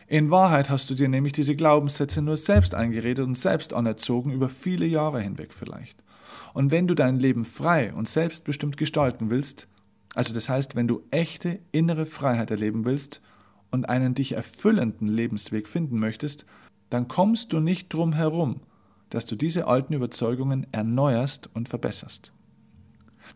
In 0.07 0.31
Wahrheit 0.33 0.71
hast 0.71 0.91
du 0.91 0.95
dir 0.95 1.09
nämlich 1.09 1.33
diese 1.33 1.55
Glaubenssätze 1.55 2.21
nur 2.21 2.37
selbst 2.37 2.75
eingeredet 2.75 3.25
und 3.25 3.37
selbst 3.37 3.73
anerzogen 3.73 4.33
über 4.33 4.49
viele 4.49 4.87
Jahre 4.87 5.21
hinweg 5.21 5.55
vielleicht. 5.55 6.03
Und 6.53 6.73
wenn 6.73 6.89
du 6.89 6.95
dein 6.95 7.21
Leben 7.21 7.45
frei 7.45 7.93
und 7.95 8.09
selbstbestimmt 8.09 8.77
gestalten 8.77 9.31
willst, 9.31 9.69
also 10.15 10.35
das 10.35 10.49
heißt, 10.49 10.77
wenn 10.77 10.89
du 10.89 11.03
echte 11.11 11.61
innere 11.71 12.07
Freiheit 12.07 12.51
erleben 12.51 12.85
willst 12.85 13.21
und 13.71 13.89
einen 13.89 14.15
dich 14.15 14.33
erfüllenden 14.33 15.09
Lebensweg 15.09 15.69
finden 15.69 15.99
möchtest, 15.99 16.47
dann 16.89 17.07
kommst 17.07 17.53
du 17.53 17.61
nicht 17.61 17.93
drum 17.93 18.13
herum, 18.13 18.61
dass 19.11 19.27
du 19.27 19.37
diese 19.37 19.67
alten 19.67 19.93
Überzeugungen 19.93 20.67
erneuerst 20.73 21.49
und 21.55 21.69
verbesserst. 21.69 22.33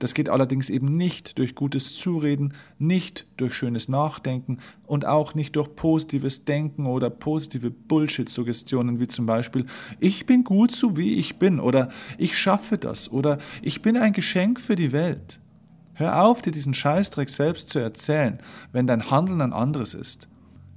Das 0.01 0.15
geht 0.15 0.29
allerdings 0.29 0.71
eben 0.71 0.97
nicht 0.97 1.39
durch 1.39 1.55
gutes 1.55 1.97
Zureden, 1.97 2.55
nicht 2.79 3.27
durch 3.37 3.55
schönes 3.55 3.89
Nachdenken 3.89 4.59
und 4.87 5.07
auch 5.07 5.35
nicht 5.35 5.55
durch 5.55 5.77
positives 5.77 6.45
Denken 6.45 6.87
oder 6.87 7.11
positive 7.11 7.71
Bullshit-Suggestionen 7.71 8.99
wie 8.99 9.07
zum 9.07 9.27
Beispiel 9.27 9.67
Ich 10.01 10.27
bin 10.27 10.43
gut 10.43 10.73
so 10.73 10.97
wie 10.97 11.15
ich 11.15 11.39
bin 11.39 11.61
oder 11.61 11.91
Ich 12.19 12.37
schaffe 12.37 12.79
das 12.79 13.11
oder 13.11 13.39
Ich 13.63 13.83
bin 13.83 13.97
ein 13.97 14.13
Geschenk 14.13 14.61
für 14.61 14.75
die 14.75 14.91
Welt. 14.91 15.39
Hör 15.95 16.23
auf, 16.23 16.43
dir 16.43 16.51
diesen 16.51 16.75
Scheißdreck 16.75 17.31
selbst 17.31 17.69
zu 17.69 17.79
erzählen, 17.79 18.39
wenn 18.73 18.87
dein 18.87 19.11
Handeln 19.11 19.41
ein 19.41 19.53
anderes 19.53 19.95
ist. 19.95 20.29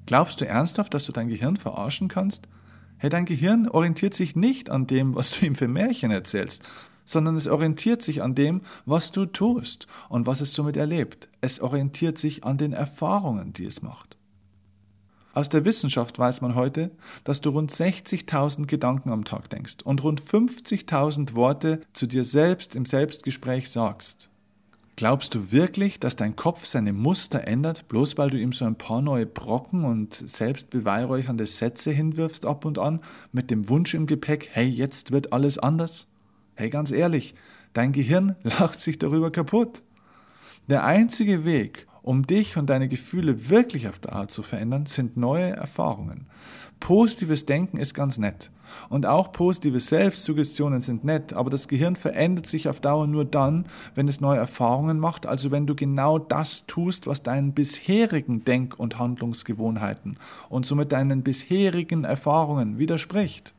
Glaubst 0.06 0.40
du 0.40 0.48
ernsthaft, 0.48 0.94
dass 0.94 1.06
du 1.06 1.12
dein 1.12 1.28
Gehirn 1.28 1.58
verarschen 1.58 2.08
kannst? 2.08 2.48
Hey, 2.98 3.10
dein 3.10 3.26
Gehirn 3.26 3.68
orientiert 3.68 4.14
sich 4.14 4.36
nicht 4.36 4.70
an 4.70 4.88
dem, 4.88 5.16
was 5.16 5.32
du 5.32 5.46
ihm 5.46 5.56
für 5.56 5.68
Märchen 5.68 6.12
erzählst, 6.12 6.62
sondern 7.04 7.36
es 7.36 7.48
orientiert 7.48 8.04
sich 8.04 8.22
an 8.22 8.36
dem, 8.36 8.62
was 8.86 9.12
du 9.12 9.26
tust 9.26 9.88
und 10.10 10.28
was 10.28 10.42
es 10.42 10.54
somit 10.54 10.78
erlebt. 10.78 11.30
Es 11.42 11.60
orientiert 11.60 12.18
sich 12.18 12.44
an 12.44 12.58
den 12.58 12.74
Erfahrungen, 12.74 13.54
die 13.54 13.66
es 13.66 13.82
macht. 13.82 14.18
Aus 15.34 15.50
der 15.50 15.66
Wissenschaft 15.66 16.18
weiß 16.18 16.42
man 16.42 16.56
heute, 16.56 16.92
dass 17.24 17.42
du 17.42 17.52
rund 17.52 17.72
60.000 17.72 18.66
Gedanken 18.66 19.12
am 19.12 19.24
Tag 19.24 19.50
denkst 19.50 19.78
und 19.84 20.04
rund 20.04 20.22
50.000 20.22 21.36
Worte 21.36 21.82
zu 21.94 22.08
dir 22.08 22.26
selbst 22.26 22.76
im 22.76 22.86
Selbstgespräch 22.86 23.70
sagst. 23.70 24.30
Glaubst 24.98 25.36
du 25.36 25.52
wirklich, 25.52 26.00
dass 26.00 26.16
dein 26.16 26.36
Kopf 26.36 26.66
seine 26.66 26.92
Muster 26.92 27.48
ändert, 27.48 27.88
bloß 27.88 28.18
weil 28.18 28.32
du 28.32 28.38
ihm 28.40 28.52
so 28.52 28.66
ein 28.66 28.80
paar 28.80 29.04
neue 29.04 29.28
Brocken 29.28 29.86
und 29.86 30.16
selbstbeweihräuchernde 30.16 31.46
Sätze 31.46 31.92
hinwirfst 31.92 32.48
ab 32.48 32.66
und 32.66 32.80
an, 32.80 33.02
mit 33.32 33.52
dem 33.52 33.70
Wunsch 33.70 33.94
im 33.94 34.08
Gepäck, 34.08 34.50
hey, 34.54 34.66
jetzt 34.66 35.12
wird 35.12 35.34
alles 35.34 35.60
anders? 35.60 36.08
Hey, 36.56 36.72
ganz 36.72 36.90
ehrlich, 36.90 37.36
dein 37.74 37.92
Gehirn 37.92 38.38
lacht 38.44 38.82
sich 38.82 38.98
darüber 38.98 39.30
kaputt. 39.30 39.84
Der 40.68 40.84
einzige 40.84 41.46
Weg, 41.46 41.86
um 42.08 42.26
dich 42.26 42.56
und 42.56 42.70
deine 42.70 42.88
Gefühle 42.88 43.50
wirklich 43.50 43.90
auf 43.90 44.00
Dauer 44.00 44.30
zu 44.30 44.42
verändern, 44.42 44.86
sind 44.86 45.18
neue 45.18 45.50
Erfahrungen. 45.50 46.26
Positives 46.80 47.46
Denken 47.46 47.78
ist 47.78 47.94
ganz 47.94 48.18
nett. 48.18 48.50
Und 48.88 49.06
auch 49.06 49.34
positive 49.34 49.82
Selbstsuggestionen 49.82 50.80
sind 50.80 51.04
nett, 51.04 51.34
aber 51.34 51.50
das 51.50 51.68
Gehirn 51.68 51.98
verändert 51.98 52.48
sich 52.48 52.70
auf 52.70 52.80
Dauer 52.80 53.08
nur 53.08 53.26
dann, 53.26 53.66
wenn 53.94 54.08
es 54.08 54.22
neue 54.22 54.38
Erfahrungen 54.38 55.00
macht, 55.00 55.26
also 55.26 55.52
wenn 55.52 55.68
du 55.68 55.76
genau 55.76 56.18
das 56.18 56.66
tust, 56.66 57.08
was 57.08 57.24
deinen 57.24 57.52
bisherigen 57.52 58.46
Denk- 58.46 58.80
und 58.80 59.00
Handlungsgewohnheiten 59.00 60.18
und 60.48 60.66
somit 60.66 60.94
deinen 60.94 61.24
bisherigen 61.24 62.06
Erfahrungen 62.06 62.78
widerspricht. 62.78 63.54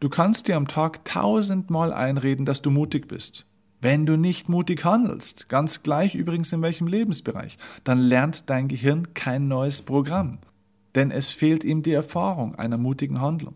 Du 0.00 0.08
kannst 0.08 0.48
dir 0.48 0.56
am 0.56 0.68
Tag 0.68 1.04
tausendmal 1.04 1.92
einreden, 1.92 2.46
dass 2.46 2.62
du 2.62 2.70
mutig 2.70 3.06
bist. 3.06 3.44
Wenn 3.80 4.06
du 4.06 4.16
nicht 4.16 4.48
mutig 4.48 4.84
handelst, 4.84 5.48
ganz 5.48 5.82
gleich 5.82 6.14
übrigens 6.14 6.52
in 6.52 6.62
welchem 6.62 6.86
Lebensbereich, 6.86 7.58
dann 7.84 7.98
lernt 7.98 8.48
dein 8.50 8.68
Gehirn 8.68 9.14
kein 9.14 9.48
neues 9.48 9.82
Programm 9.82 10.38
denn 10.96 11.10
es 11.10 11.30
fehlt 11.30 11.62
ihm 11.62 11.82
die 11.82 11.92
Erfahrung 11.92 12.54
einer 12.56 12.78
mutigen 12.78 13.20
Handlung. 13.20 13.54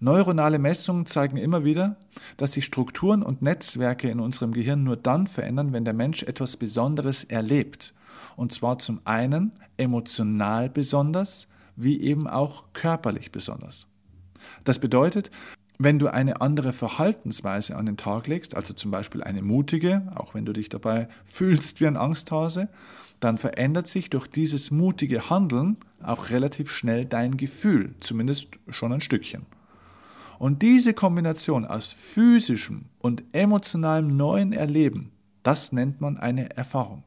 Neuronale 0.00 0.58
Messungen 0.58 1.06
zeigen 1.06 1.36
immer 1.36 1.62
wieder, 1.62 1.96
dass 2.36 2.54
sich 2.54 2.64
Strukturen 2.64 3.22
und 3.22 3.42
Netzwerke 3.42 4.10
in 4.10 4.18
unserem 4.18 4.52
Gehirn 4.52 4.82
nur 4.82 4.96
dann 4.96 5.28
verändern, 5.28 5.72
wenn 5.72 5.84
der 5.84 5.94
Mensch 5.94 6.24
etwas 6.24 6.56
Besonderes 6.56 7.22
erlebt. 7.22 7.94
Und 8.34 8.52
zwar 8.52 8.78
zum 8.78 9.00
einen 9.04 9.52
emotional 9.76 10.68
besonders, 10.70 11.46
wie 11.76 12.00
eben 12.00 12.26
auch 12.26 12.64
körperlich 12.72 13.30
besonders. 13.30 13.86
Das 14.64 14.80
bedeutet, 14.80 15.30
wenn 15.78 15.98
du 15.98 16.08
eine 16.08 16.40
andere 16.40 16.72
Verhaltensweise 16.72 17.76
an 17.76 17.86
den 17.86 17.96
Tag 17.96 18.26
legst, 18.26 18.56
also 18.56 18.74
zum 18.74 18.90
Beispiel 18.90 19.22
eine 19.22 19.42
mutige, 19.42 20.12
auch 20.14 20.34
wenn 20.34 20.44
du 20.44 20.52
dich 20.52 20.68
dabei 20.68 21.08
fühlst 21.24 21.80
wie 21.80 21.86
ein 21.86 21.96
Angsthase, 21.96 22.68
dann 23.20 23.38
verändert 23.38 23.88
sich 23.88 24.10
durch 24.10 24.26
dieses 24.26 24.70
mutige 24.70 25.30
Handeln 25.30 25.76
auch 26.02 26.30
relativ 26.30 26.70
schnell 26.70 27.04
dein 27.04 27.36
Gefühl, 27.36 27.94
zumindest 28.00 28.58
schon 28.68 28.92
ein 28.92 29.00
Stückchen. 29.00 29.46
Und 30.38 30.62
diese 30.62 30.92
Kombination 30.92 31.64
aus 31.64 31.92
physischem 31.92 32.86
und 32.98 33.22
emotionalem 33.32 34.16
neuen 34.16 34.52
Erleben, 34.52 35.12
das 35.44 35.70
nennt 35.70 36.00
man 36.00 36.18
eine 36.18 36.56
Erfahrung. 36.56 37.04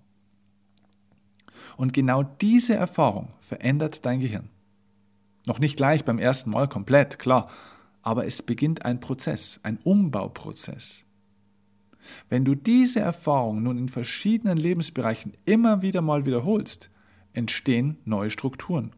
Und 1.75 1.91
genau 1.91 2.23
diese 2.23 2.75
Erfahrung 2.75 3.33
verändert 3.39 4.05
dein 4.05 4.21
Gehirn. 4.21 4.49
Noch 5.45 5.59
nicht 5.59 5.75
gleich 5.75 6.05
beim 6.05 6.17
ersten 6.17 6.49
Mal 6.49 6.69
komplett, 6.69 7.19
klar, 7.19 7.49
aber 8.05 8.27
es 8.27 8.43
beginnt 8.43 8.85
ein 8.85 8.99
Prozess, 8.99 9.59
ein 9.63 9.79
Umbauprozess. 9.83 11.03
Wenn 12.29 12.45
du 12.45 12.53
diese 12.53 12.99
Erfahrung 12.99 13.63
nun 13.63 13.79
in 13.79 13.89
verschiedenen 13.89 14.57
Lebensbereichen 14.57 15.33
immer 15.43 15.81
wieder 15.81 16.01
mal 16.01 16.25
wiederholst, 16.25 16.91
entstehen 17.33 17.97
neue 18.05 18.29
Strukturen 18.29 18.91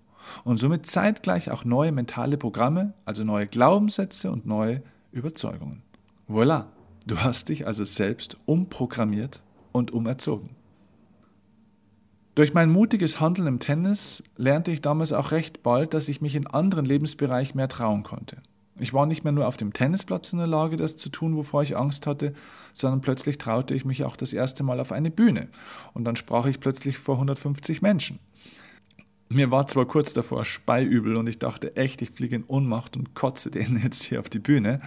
und 0.43 0.57
somit 0.57 0.85
zeitgleich 0.85 1.49
auch 1.49 1.63
neue 1.63 1.93
mentale 1.93 2.37
Programme, 2.37 2.93
also 3.05 3.23
neue 3.23 3.47
Glaubenssätze 3.47 4.29
und 4.29 4.45
neue 4.45 4.83
Überzeugungen. 5.13 5.83
Voilà, 6.27 6.65
du 7.07 7.17
hast 7.19 7.47
dich 7.47 7.65
also 7.65 7.85
selbst 7.85 8.37
umprogrammiert 8.45 9.41
und 9.71 9.91
umerzogen. 9.91 10.49
Durch 12.35 12.53
mein 12.53 12.69
mutiges 12.69 13.21
Handeln 13.21 13.47
im 13.47 13.59
Tennis 13.59 14.21
lernte 14.35 14.71
ich 14.71 14.81
damals 14.81 15.13
auch 15.13 15.31
recht 15.31 15.63
bald, 15.63 15.93
dass 15.93 16.09
ich 16.09 16.19
mich 16.19 16.35
in 16.35 16.45
anderen 16.45 16.85
Lebensbereichen 16.85 17.55
mehr 17.55 17.69
trauen 17.69 18.03
konnte. 18.03 18.41
Ich 18.79 18.93
war 18.93 19.05
nicht 19.05 19.24
mehr 19.24 19.34
nur 19.34 19.48
auf 19.48 19.57
dem 19.57 19.74
Tennisplatz 19.74 20.34
in 20.34 20.39
der 20.39 20.48
Lage, 20.48 20.75
das 20.75 20.96
zu 20.96 21.10
tun, 21.10 21.36
wovor 21.36 21.63
ich 21.63 21.77
Angst 21.77 22.05
hatte, 22.05 22.34
sondern 22.74 23.01
plötzlich 23.01 23.38
traute 23.38 23.74
ich 23.74 23.86
mich 23.86 24.03
auch 24.03 24.15
das 24.15 24.34
erste 24.34 24.63
Mal 24.63 24.79
auf 24.79 24.91
eine 24.91 25.10
Bühne. 25.10 25.48
Und 25.93 26.05
dann 26.05 26.15
sprach 26.15 26.46
ich 26.46 26.60
plötzlich 26.60 26.98
vor 26.98 27.15
150 27.15 27.81
Menschen. 27.81 28.19
Mir 29.29 29.51
war 29.51 29.67
zwar 29.67 29.86
kurz 29.86 30.13
davor 30.13 30.46
speiübel 30.46 31.17
und 31.17 31.27
ich 31.27 31.39
dachte 31.39 31.75
echt, 31.75 32.01
ich 32.01 32.12
fliege 32.12 32.38
in 32.38 32.46
Ohnmacht 32.46 32.96
und 32.96 33.13
kotze 33.13 33.51
denen 33.51 33.81
jetzt 33.84 34.03
hier 34.03 34.19
auf 34.19 34.29
die 34.29 34.39
Bühne. 34.39 34.79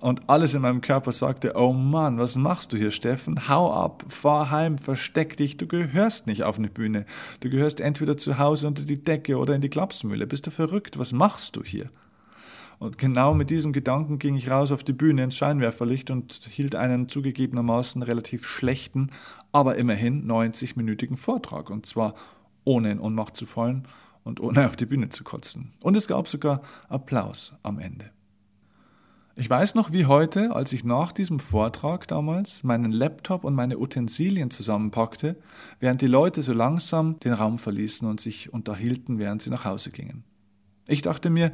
Und 0.00 0.30
alles 0.30 0.54
in 0.54 0.62
meinem 0.62 0.80
Körper 0.80 1.10
sagte, 1.10 1.54
oh 1.56 1.72
Mann, 1.72 2.18
was 2.18 2.36
machst 2.36 2.72
du 2.72 2.76
hier, 2.76 2.92
Steffen? 2.92 3.48
Hau 3.48 3.72
ab, 3.72 4.04
fahr 4.08 4.48
heim, 4.50 4.78
versteck 4.78 5.36
dich, 5.36 5.56
du 5.56 5.66
gehörst 5.66 6.28
nicht 6.28 6.44
auf 6.44 6.56
eine 6.56 6.68
Bühne. 6.68 7.04
Du 7.40 7.50
gehörst 7.50 7.80
entweder 7.80 8.16
zu 8.16 8.38
Hause 8.38 8.68
unter 8.68 8.84
die 8.84 9.02
Decke 9.02 9.38
oder 9.38 9.56
in 9.56 9.60
die 9.60 9.70
Klapsmühle. 9.70 10.28
Bist 10.28 10.46
du 10.46 10.52
verrückt? 10.52 11.00
Was 11.00 11.12
machst 11.12 11.56
du 11.56 11.64
hier? 11.64 11.90
Und 12.78 12.96
genau 12.96 13.34
mit 13.34 13.50
diesem 13.50 13.72
Gedanken 13.72 14.18
ging 14.18 14.36
ich 14.36 14.50
raus 14.50 14.70
auf 14.70 14.84
die 14.84 14.92
Bühne 14.92 15.24
ins 15.24 15.36
Scheinwerferlicht 15.36 16.10
und 16.10 16.32
hielt 16.48 16.76
einen 16.76 17.08
zugegebenermaßen 17.08 18.02
relativ 18.02 18.46
schlechten, 18.46 19.10
aber 19.50 19.76
immerhin 19.76 20.28
90-minütigen 20.30 21.16
Vortrag. 21.16 21.70
Und 21.70 21.86
zwar 21.86 22.14
ohne 22.64 22.92
in 22.92 23.00
Ohnmacht 23.00 23.34
zu 23.34 23.46
fallen 23.46 23.82
und 24.22 24.40
ohne 24.40 24.66
auf 24.66 24.76
die 24.76 24.86
Bühne 24.86 25.08
zu 25.08 25.24
kotzen. 25.24 25.72
Und 25.80 25.96
es 25.96 26.06
gab 26.06 26.28
sogar 26.28 26.62
Applaus 26.88 27.54
am 27.62 27.78
Ende. 27.78 28.10
Ich 29.34 29.48
weiß 29.48 29.76
noch 29.76 29.92
wie 29.92 30.06
heute, 30.06 30.54
als 30.54 30.72
ich 30.72 30.84
nach 30.84 31.12
diesem 31.12 31.38
Vortrag 31.38 32.08
damals 32.08 32.64
meinen 32.64 32.90
Laptop 32.90 33.44
und 33.44 33.54
meine 33.54 33.78
Utensilien 33.78 34.50
zusammenpackte, 34.50 35.36
während 35.78 36.02
die 36.02 36.08
Leute 36.08 36.42
so 36.42 36.52
langsam 36.52 37.20
den 37.20 37.32
Raum 37.32 37.58
verließen 37.58 38.08
und 38.08 38.20
sich 38.20 38.52
unterhielten, 38.52 39.20
während 39.20 39.42
sie 39.42 39.50
nach 39.50 39.64
Hause 39.64 39.92
gingen. 39.92 40.24
Ich 40.88 41.02
dachte 41.02 41.30
mir, 41.30 41.52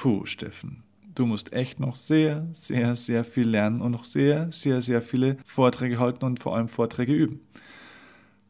Puh, 0.00 0.26
Steffen, 0.26 0.84
du 1.16 1.26
musst 1.26 1.52
echt 1.52 1.80
noch 1.80 1.96
sehr, 1.96 2.46
sehr, 2.52 2.94
sehr 2.94 3.24
viel 3.24 3.48
lernen 3.48 3.80
und 3.80 3.90
noch 3.90 4.04
sehr, 4.04 4.52
sehr, 4.52 4.80
sehr 4.80 5.02
viele 5.02 5.38
Vorträge 5.44 5.98
halten 5.98 6.24
und 6.24 6.38
vor 6.38 6.54
allem 6.54 6.68
Vorträge 6.68 7.12
üben. 7.12 7.40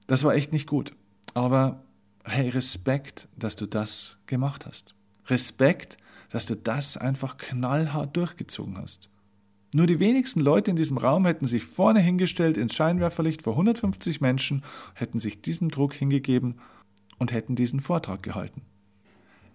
Das 0.06 0.24
war 0.24 0.34
echt 0.34 0.52
nicht 0.52 0.66
gut. 0.66 0.92
Aber 1.32 1.84
hey, 2.22 2.50
Respekt, 2.50 3.28
dass 3.34 3.56
du 3.56 3.64
das 3.64 4.18
gemacht 4.26 4.66
hast. 4.66 4.94
Respekt, 5.28 5.96
dass 6.28 6.44
du 6.44 6.54
das 6.54 6.98
einfach 6.98 7.38
knallhart 7.38 8.14
durchgezogen 8.14 8.76
hast. 8.76 9.08
Nur 9.72 9.86
die 9.86 10.00
wenigsten 10.00 10.40
Leute 10.40 10.70
in 10.70 10.76
diesem 10.76 10.98
Raum 10.98 11.24
hätten 11.24 11.46
sich 11.46 11.64
vorne 11.64 12.00
hingestellt 12.00 12.58
ins 12.58 12.74
Scheinwerferlicht 12.74 13.40
vor 13.40 13.54
150 13.54 14.20
Menschen, 14.20 14.62
hätten 14.92 15.18
sich 15.18 15.40
diesem 15.40 15.70
Druck 15.70 15.94
hingegeben 15.94 16.56
und 17.16 17.32
hätten 17.32 17.56
diesen 17.56 17.80
Vortrag 17.80 18.22
gehalten. 18.22 18.66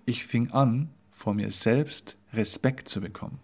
Ich 0.07 0.25
fing 0.25 0.49
an, 0.49 0.89
vor 1.13 1.33
mir 1.33 1.51
selbst 1.51 2.17
Respekt 2.33 2.89
zu 2.89 2.99
bekommen, 2.99 3.39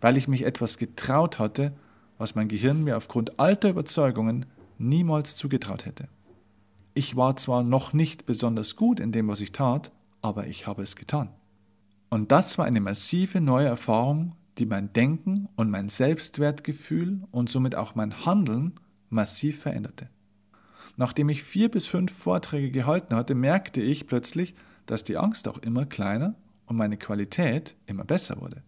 weil 0.00 0.16
ich 0.16 0.28
mich 0.28 0.44
etwas 0.44 0.78
getraut 0.78 1.38
hatte, 1.38 1.72
was 2.16 2.34
mein 2.34 2.48
Gehirn 2.48 2.84
mir 2.84 2.96
aufgrund 2.96 3.38
alter 3.40 3.68
Überzeugungen 3.68 4.46
niemals 4.78 5.36
zugetraut 5.36 5.84
hätte. 5.84 6.08
Ich 6.94 7.16
war 7.16 7.36
zwar 7.36 7.62
noch 7.62 7.92
nicht 7.92 8.26
besonders 8.26 8.76
gut 8.76 9.00
in 9.00 9.12
dem, 9.12 9.28
was 9.28 9.40
ich 9.40 9.52
tat, 9.52 9.92
aber 10.20 10.46
ich 10.46 10.66
habe 10.66 10.82
es 10.82 10.94
getan. 10.94 11.30
Und 12.08 12.30
das 12.30 12.58
war 12.58 12.66
eine 12.66 12.80
massive 12.80 13.40
neue 13.40 13.66
Erfahrung, 13.66 14.36
die 14.58 14.66
mein 14.66 14.92
Denken 14.92 15.48
und 15.56 15.70
mein 15.70 15.88
Selbstwertgefühl 15.88 17.22
und 17.30 17.48
somit 17.48 17.74
auch 17.74 17.94
mein 17.94 18.24
Handeln 18.24 18.74
massiv 19.08 19.60
veränderte. 19.60 20.08
Nachdem 20.96 21.30
ich 21.30 21.42
vier 21.42 21.70
bis 21.70 21.86
fünf 21.86 22.12
Vorträge 22.12 22.70
gehalten 22.70 23.16
hatte, 23.16 23.34
merkte 23.34 23.80
ich 23.80 24.06
plötzlich, 24.06 24.54
dass 24.86 25.04
die 25.04 25.16
Angst 25.16 25.48
auch 25.48 25.58
immer 25.58 25.86
kleiner 25.86 26.34
und 26.72 26.78
meine 26.78 26.96
Qualität 26.96 27.76
immer 27.86 28.04
besser 28.04 28.40
wurde. 28.40 28.62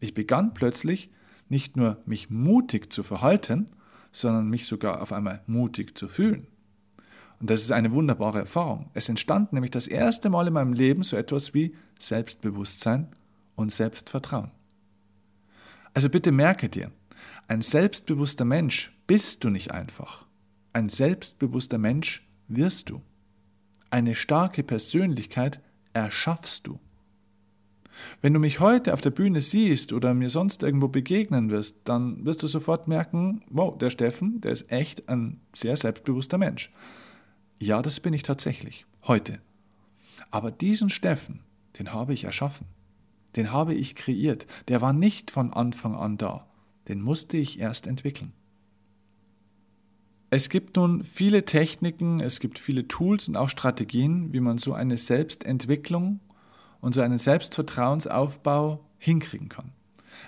Ich 0.00 0.12
begann 0.12 0.52
plötzlich 0.52 1.10
nicht 1.48 1.76
nur 1.76 1.96
mich 2.04 2.28
mutig 2.28 2.92
zu 2.92 3.02
verhalten, 3.02 3.70
sondern 4.12 4.48
mich 4.48 4.66
sogar 4.66 5.00
auf 5.00 5.12
einmal 5.12 5.42
mutig 5.46 5.96
zu 5.96 6.08
fühlen. 6.08 6.46
Und 7.40 7.48
das 7.48 7.62
ist 7.62 7.72
eine 7.72 7.92
wunderbare 7.92 8.38
Erfahrung. 8.40 8.90
Es 8.92 9.08
entstand 9.08 9.52
nämlich 9.52 9.70
das 9.70 9.88
erste 9.88 10.28
Mal 10.28 10.46
in 10.46 10.52
meinem 10.52 10.74
Leben 10.74 11.02
so 11.02 11.16
etwas 11.16 11.54
wie 11.54 11.74
Selbstbewusstsein 11.98 13.08
und 13.56 13.72
Selbstvertrauen. 13.72 14.50
Also 15.94 16.08
bitte 16.10 16.32
merke 16.32 16.68
dir, 16.68 16.92
ein 17.48 17.62
selbstbewusster 17.62 18.44
Mensch 18.44 18.92
bist 19.06 19.42
du 19.42 19.48
nicht 19.48 19.72
einfach. 19.72 20.26
Ein 20.74 20.88
selbstbewusster 20.88 21.78
Mensch 21.78 22.28
wirst 22.48 22.90
du. 22.90 23.00
Eine 23.90 24.14
starke 24.14 24.62
Persönlichkeit 24.62 25.60
erschaffst 25.94 26.66
du. 26.66 26.78
Wenn 28.20 28.34
du 28.34 28.40
mich 28.40 28.60
heute 28.60 28.92
auf 28.92 29.00
der 29.00 29.10
Bühne 29.10 29.40
siehst 29.40 29.92
oder 29.92 30.14
mir 30.14 30.30
sonst 30.30 30.62
irgendwo 30.62 30.88
begegnen 30.88 31.50
wirst, 31.50 31.80
dann 31.84 32.24
wirst 32.24 32.42
du 32.42 32.46
sofort 32.46 32.88
merken, 32.88 33.42
wow, 33.50 33.76
der 33.76 33.90
Steffen, 33.90 34.40
der 34.40 34.52
ist 34.52 34.70
echt 34.70 35.08
ein 35.08 35.40
sehr 35.54 35.76
selbstbewusster 35.76 36.38
Mensch. 36.38 36.72
Ja, 37.58 37.82
das 37.82 38.00
bin 38.00 38.12
ich 38.12 38.22
tatsächlich, 38.22 38.86
heute. 39.06 39.40
Aber 40.30 40.50
diesen 40.50 40.90
Steffen, 40.90 41.40
den 41.78 41.92
habe 41.92 42.12
ich 42.12 42.24
erschaffen 42.24 42.66
den 43.36 43.52
habe 43.52 43.74
ich 43.74 43.94
kreiert, 43.94 44.46
der 44.68 44.80
war 44.80 44.92
nicht 44.92 45.30
von 45.30 45.52
Anfang 45.52 45.94
an 45.94 46.18
da, 46.18 46.46
den 46.88 47.00
musste 47.00 47.36
ich 47.36 47.58
erst 47.58 47.86
entwickeln. 47.86 48.32
Es 50.30 50.48
gibt 50.48 50.76
nun 50.76 51.04
viele 51.04 51.44
Techniken, 51.44 52.20
es 52.20 52.40
gibt 52.40 52.58
viele 52.58 52.88
Tools 52.88 53.28
und 53.28 53.36
auch 53.36 53.50
Strategien, 53.50 54.32
wie 54.32 54.40
man 54.40 54.56
so 54.56 54.72
eine 54.72 54.96
Selbstentwicklung 54.96 56.20
und 56.82 56.92
so 56.92 57.00
einen 57.00 57.18
Selbstvertrauensaufbau 57.18 58.84
hinkriegen 58.98 59.48
kann. 59.48 59.72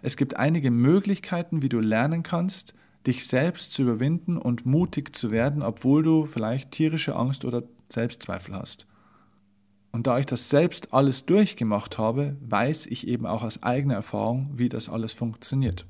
Es 0.00 0.16
gibt 0.16 0.36
einige 0.36 0.70
Möglichkeiten, 0.70 1.60
wie 1.60 1.68
du 1.68 1.80
lernen 1.80 2.22
kannst, 2.22 2.72
dich 3.06 3.26
selbst 3.26 3.74
zu 3.74 3.82
überwinden 3.82 4.38
und 4.38 4.64
mutig 4.64 5.14
zu 5.14 5.30
werden, 5.30 5.62
obwohl 5.62 6.02
du 6.02 6.24
vielleicht 6.24 6.70
tierische 6.70 7.16
Angst 7.16 7.44
oder 7.44 7.64
Selbstzweifel 7.92 8.54
hast. 8.54 8.86
Und 9.92 10.06
da 10.06 10.18
ich 10.18 10.26
das 10.26 10.48
selbst 10.48 10.92
alles 10.94 11.26
durchgemacht 11.26 11.98
habe, 11.98 12.36
weiß 12.40 12.86
ich 12.86 13.06
eben 13.06 13.26
auch 13.26 13.44
aus 13.44 13.62
eigener 13.62 13.94
Erfahrung, 13.94 14.50
wie 14.54 14.68
das 14.68 14.88
alles 14.88 15.12
funktioniert. 15.12 15.86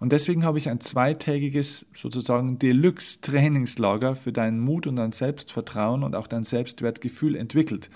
Und 0.00 0.12
deswegen 0.12 0.44
habe 0.44 0.58
ich 0.58 0.70
ein 0.70 0.80
zweitägiges, 0.80 1.86
sozusagen 1.94 2.58
Deluxe-Trainingslager 2.58 4.16
für 4.16 4.32
deinen 4.32 4.60
Mut 4.60 4.86
und 4.86 4.96
dein 4.96 5.12
Selbstvertrauen 5.12 6.02
und 6.02 6.16
auch 6.16 6.26
dein 6.26 6.44
Selbstwertgefühl 6.44 7.36
entwickelt. 7.36 7.90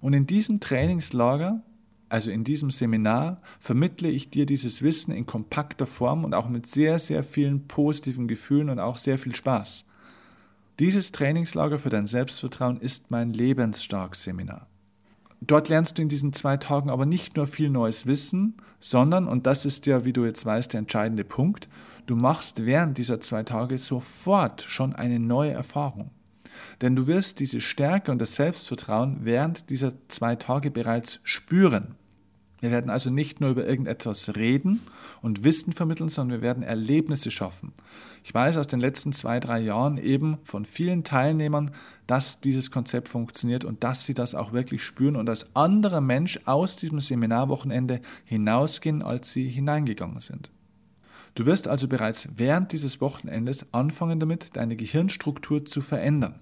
Und 0.00 0.12
in 0.12 0.26
diesem 0.26 0.60
Trainingslager, 0.60 1.62
also 2.08 2.30
in 2.30 2.44
diesem 2.44 2.70
Seminar, 2.70 3.40
vermittle 3.58 4.08
ich 4.08 4.30
dir 4.30 4.46
dieses 4.46 4.82
Wissen 4.82 5.12
in 5.12 5.26
kompakter 5.26 5.86
Form 5.86 6.24
und 6.24 6.34
auch 6.34 6.48
mit 6.48 6.66
sehr, 6.66 6.98
sehr 6.98 7.22
vielen 7.22 7.68
positiven 7.68 8.26
Gefühlen 8.26 8.70
und 8.70 8.78
auch 8.80 8.98
sehr 8.98 9.18
viel 9.18 9.34
Spaß. 9.34 9.84
Dieses 10.78 11.12
Trainingslager 11.12 11.78
für 11.78 11.90
dein 11.90 12.06
Selbstvertrauen 12.06 12.80
ist 12.80 13.10
mein 13.10 13.32
Lebensstark-Seminar. 13.32 14.66
Dort 15.42 15.68
lernst 15.68 15.96
du 15.96 16.02
in 16.02 16.08
diesen 16.08 16.32
zwei 16.32 16.56
Tagen 16.56 16.90
aber 16.90 17.06
nicht 17.06 17.36
nur 17.36 17.46
viel 17.46 17.70
neues 17.70 18.06
Wissen, 18.06 18.56
sondern, 18.78 19.26
und 19.26 19.46
das 19.46 19.64
ist 19.64 19.86
ja, 19.86 20.04
wie 20.04 20.12
du 20.12 20.24
jetzt 20.24 20.44
weißt, 20.44 20.72
der 20.72 20.80
entscheidende 20.80 21.24
Punkt, 21.24 21.68
du 22.06 22.16
machst 22.16 22.66
während 22.66 22.98
dieser 22.98 23.20
zwei 23.20 23.42
Tage 23.42 23.78
sofort 23.78 24.62
schon 24.62 24.94
eine 24.94 25.18
neue 25.18 25.52
Erfahrung. 25.52 26.10
Denn 26.80 26.96
du 26.96 27.06
wirst 27.06 27.40
diese 27.40 27.60
Stärke 27.60 28.10
und 28.10 28.20
das 28.20 28.34
Selbstvertrauen 28.34 29.20
während 29.22 29.70
dieser 29.70 29.92
zwei 30.08 30.36
Tage 30.36 30.70
bereits 30.70 31.20
spüren. 31.22 31.96
Wir 32.60 32.70
werden 32.70 32.90
also 32.90 33.10
nicht 33.10 33.40
nur 33.40 33.50
über 33.50 33.66
irgendetwas 33.66 34.36
reden 34.36 34.80
und 35.22 35.44
Wissen 35.44 35.72
vermitteln, 35.72 36.10
sondern 36.10 36.40
wir 36.40 36.42
werden 36.42 36.62
Erlebnisse 36.62 37.30
schaffen. 37.30 37.72
Ich 38.22 38.34
weiß 38.34 38.58
aus 38.58 38.66
den 38.66 38.80
letzten 38.80 39.14
zwei, 39.14 39.40
drei 39.40 39.60
Jahren 39.60 39.96
eben 39.96 40.36
von 40.44 40.66
vielen 40.66 41.02
Teilnehmern, 41.02 41.70
dass 42.06 42.40
dieses 42.40 42.70
Konzept 42.70 43.08
funktioniert 43.08 43.64
und 43.64 43.82
dass 43.82 44.04
sie 44.04 44.14
das 44.14 44.34
auch 44.34 44.52
wirklich 44.52 44.82
spüren 44.82 45.16
und 45.16 45.28
als 45.28 45.56
anderer 45.56 46.02
Mensch 46.02 46.40
aus 46.44 46.76
diesem 46.76 47.00
Seminarwochenende 47.00 48.00
hinausgehen, 48.24 49.02
als 49.02 49.32
sie 49.32 49.48
hineingegangen 49.48 50.20
sind. 50.20 50.50
Du 51.34 51.46
wirst 51.46 51.68
also 51.68 51.88
bereits 51.88 52.28
während 52.36 52.72
dieses 52.72 53.00
Wochenendes 53.00 53.64
anfangen 53.72 54.20
damit, 54.20 54.56
deine 54.56 54.76
Gehirnstruktur 54.76 55.64
zu 55.64 55.80
verändern. 55.80 56.40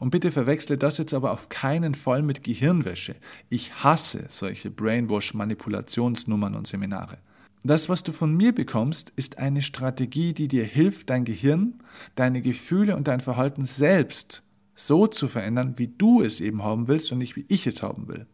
Und 0.00 0.10
bitte 0.10 0.30
verwechsle 0.30 0.76
das 0.76 0.98
jetzt 0.98 1.14
aber 1.14 1.32
auf 1.32 1.48
keinen 1.48 1.94
Fall 1.94 2.22
mit 2.22 2.44
Gehirnwäsche. 2.44 3.16
Ich 3.48 3.82
hasse 3.82 4.24
solche 4.28 4.70
Brainwash-Manipulationsnummern 4.70 6.54
und 6.54 6.66
Seminare. 6.66 7.18
Das, 7.64 7.88
was 7.88 8.02
du 8.02 8.12
von 8.12 8.36
mir 8.36 8.54
bekommst, 8.54 9.12
ist 9.16 9.38
eine 9.38 9.62
Strategie, 9.62 10.32
die 10.32 10.48
dir 10.48 10.64
hilft, 10.64 11.10
dein 11.10 11.24
Gehirn, 11.24 11.74
deine 12.14 12.40
Gefühle 12.40 12.96
und 12.96 13.08
dein 13.08 13.20
Verhalten 13.20 13.66
selbst 13.66 14.42
so 14.76 15.08
zu 15.08 15.26
verändern, 15.26 15.74
wie 15.76 15.88
du 15.88 16.22
es 16.22 16.40
eben 16.40 16.62
haben 16.62 16.86
willst 16.86 17.10
und 17.10 17.18
nicht 17.18 17.34
wie 17.34 17.44
ich 17.48 17.66
es 17.66 17.82
haben 17.82 18.06
will. 18.06 18.26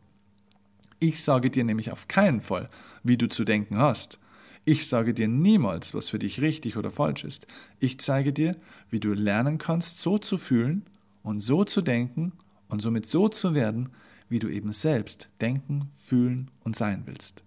Ich 1.01 1.23
sage 1.23 1.51
dir 1.51 1.65
nämlich 1.65 1.91
auf 1.91 2.07
keinen 2.07 2.41
Fall, 2.41 2.69
wie 3.03 3.17
du 3.17 3.29
zu 3.29 3.45
denken 3.45 3.79
hast. 3.79 4.19
Ich 4.67 4.87
sage 4.87 5.15
dir 5.15 5.29
niemals, 5.29 5.95
was 5.95 6.09
für 6.09 6.19
dich 6.19 6.41
richtig 6.41 6.77
oder 6.77 6.91
falsch 6.91 7.25
ist. 7.25 7.47
Ich 7.81 7.99
zeige 8.01 8.33
dir, 8.33 8.57
wie 8.91 9.01
du 9.01 9.13
lernen 9.13 9.59
kannst, 9.59 9.99
so 9.99 10.19
zu 10.19 10.39
fühlen, 10.39 10.85
und 11.25 11.41
so 11.41 11.65
zu 11.65 11.83
denken 11.83 12.33
und 12.69 12.81
somit 12.81 13.07
so 13.07 13.29
zu 13.29 13.57
werden, 13.57 13.89
wie 14.29 14.39
du 14.39 14.49
eben 14.49 14.71
selbst 14.71 15.29
denken, 15.41 15.89
fühlen 15.97 16.53
und 16.61 16.77
sein 16.77 17.03
willst. 17.07 17.43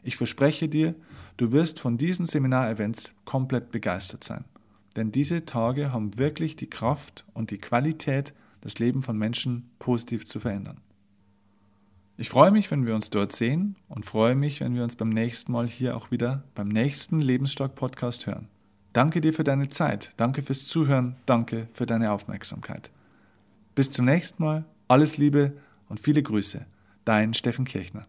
Ich 0.03 0.17
verspreche 0.17 0.67
dir, 0.67 0.95
du 1.37 1.51
wirst 1.51 1.79
von 1.79 1.97
diesen 1.97 2.25
Seminarevents 2.25 3.13
komplett 3.25 3.71
begeistert 3.71 4.23
sein. 4.23 4.45
Denn 4.95 5.11
diese 5.11 5.45
Tage 5.45 5.93
haben 5.93 6.17
wirklich 6.17 6.55
die 6.55 6.69
Kraft 6.69 7.25
und 7.33 7.51
die 7.51 7.59
Qualität, 7.59 8.33
das 8.61 8.79
Leben 8.79 9.01
von 9.01 9.17
Menschen 9.17 9.69
positiv 9.79 10.25
zu 10.25 10.39
verändern. 10.39 10.81
Ich 12.21 12.29
freue 12.29 12.51
mich, 12.51 12.69
wenn 12.69 12.85
wir 12.85 12.93
uns 12.93 13.09
dort 13.09 13.33
sehen 13.33 13.77
und 13.89 14.05
freue 14.05 14.35
mich, 14.35 14.61
wenn 14.61 14.75
wir 14.75 14.83
uns 14.83 14.95
beim 14.95 15.09
nächsten 15.09 15.51
Mal 15.53 15.65
hier 15.65 15.97
auch 15.97 16.11
wieder 16.11 16.43
beim 16.53 16.67
nächsten 16.67 17.19
Lebensstark 17.19 17.73
Podcast 17.73 18.27
hören. 18.27 18.47
Danke 18.93 19.21
dir 19.21 19.33
für 19.33 19.43
deine 19.43 19.69
Zeit, 19.69 20.13
danke 20.17 20.43
fürs 20.43 20.67
Zuhören, 20.67 21.15
danke 21.25 21.67
für 21.73 21.87
deine 21.87 22.11
Aufmerksamkeit. 22.11 22.91
Bis 23.73 23.89
zum 23.89 24.05
nächsten 24.05 24.43
Mal, 24.43 24.65
alles 24.87 25.17
Liebe 25.17 25.53
und 25.89 25.99
viele 25.99 26.21
Grüße. 26.21 26.63
Dein 27.05 27.33
Steffen 27.33 27.65
Kirchner. 27.65 28.05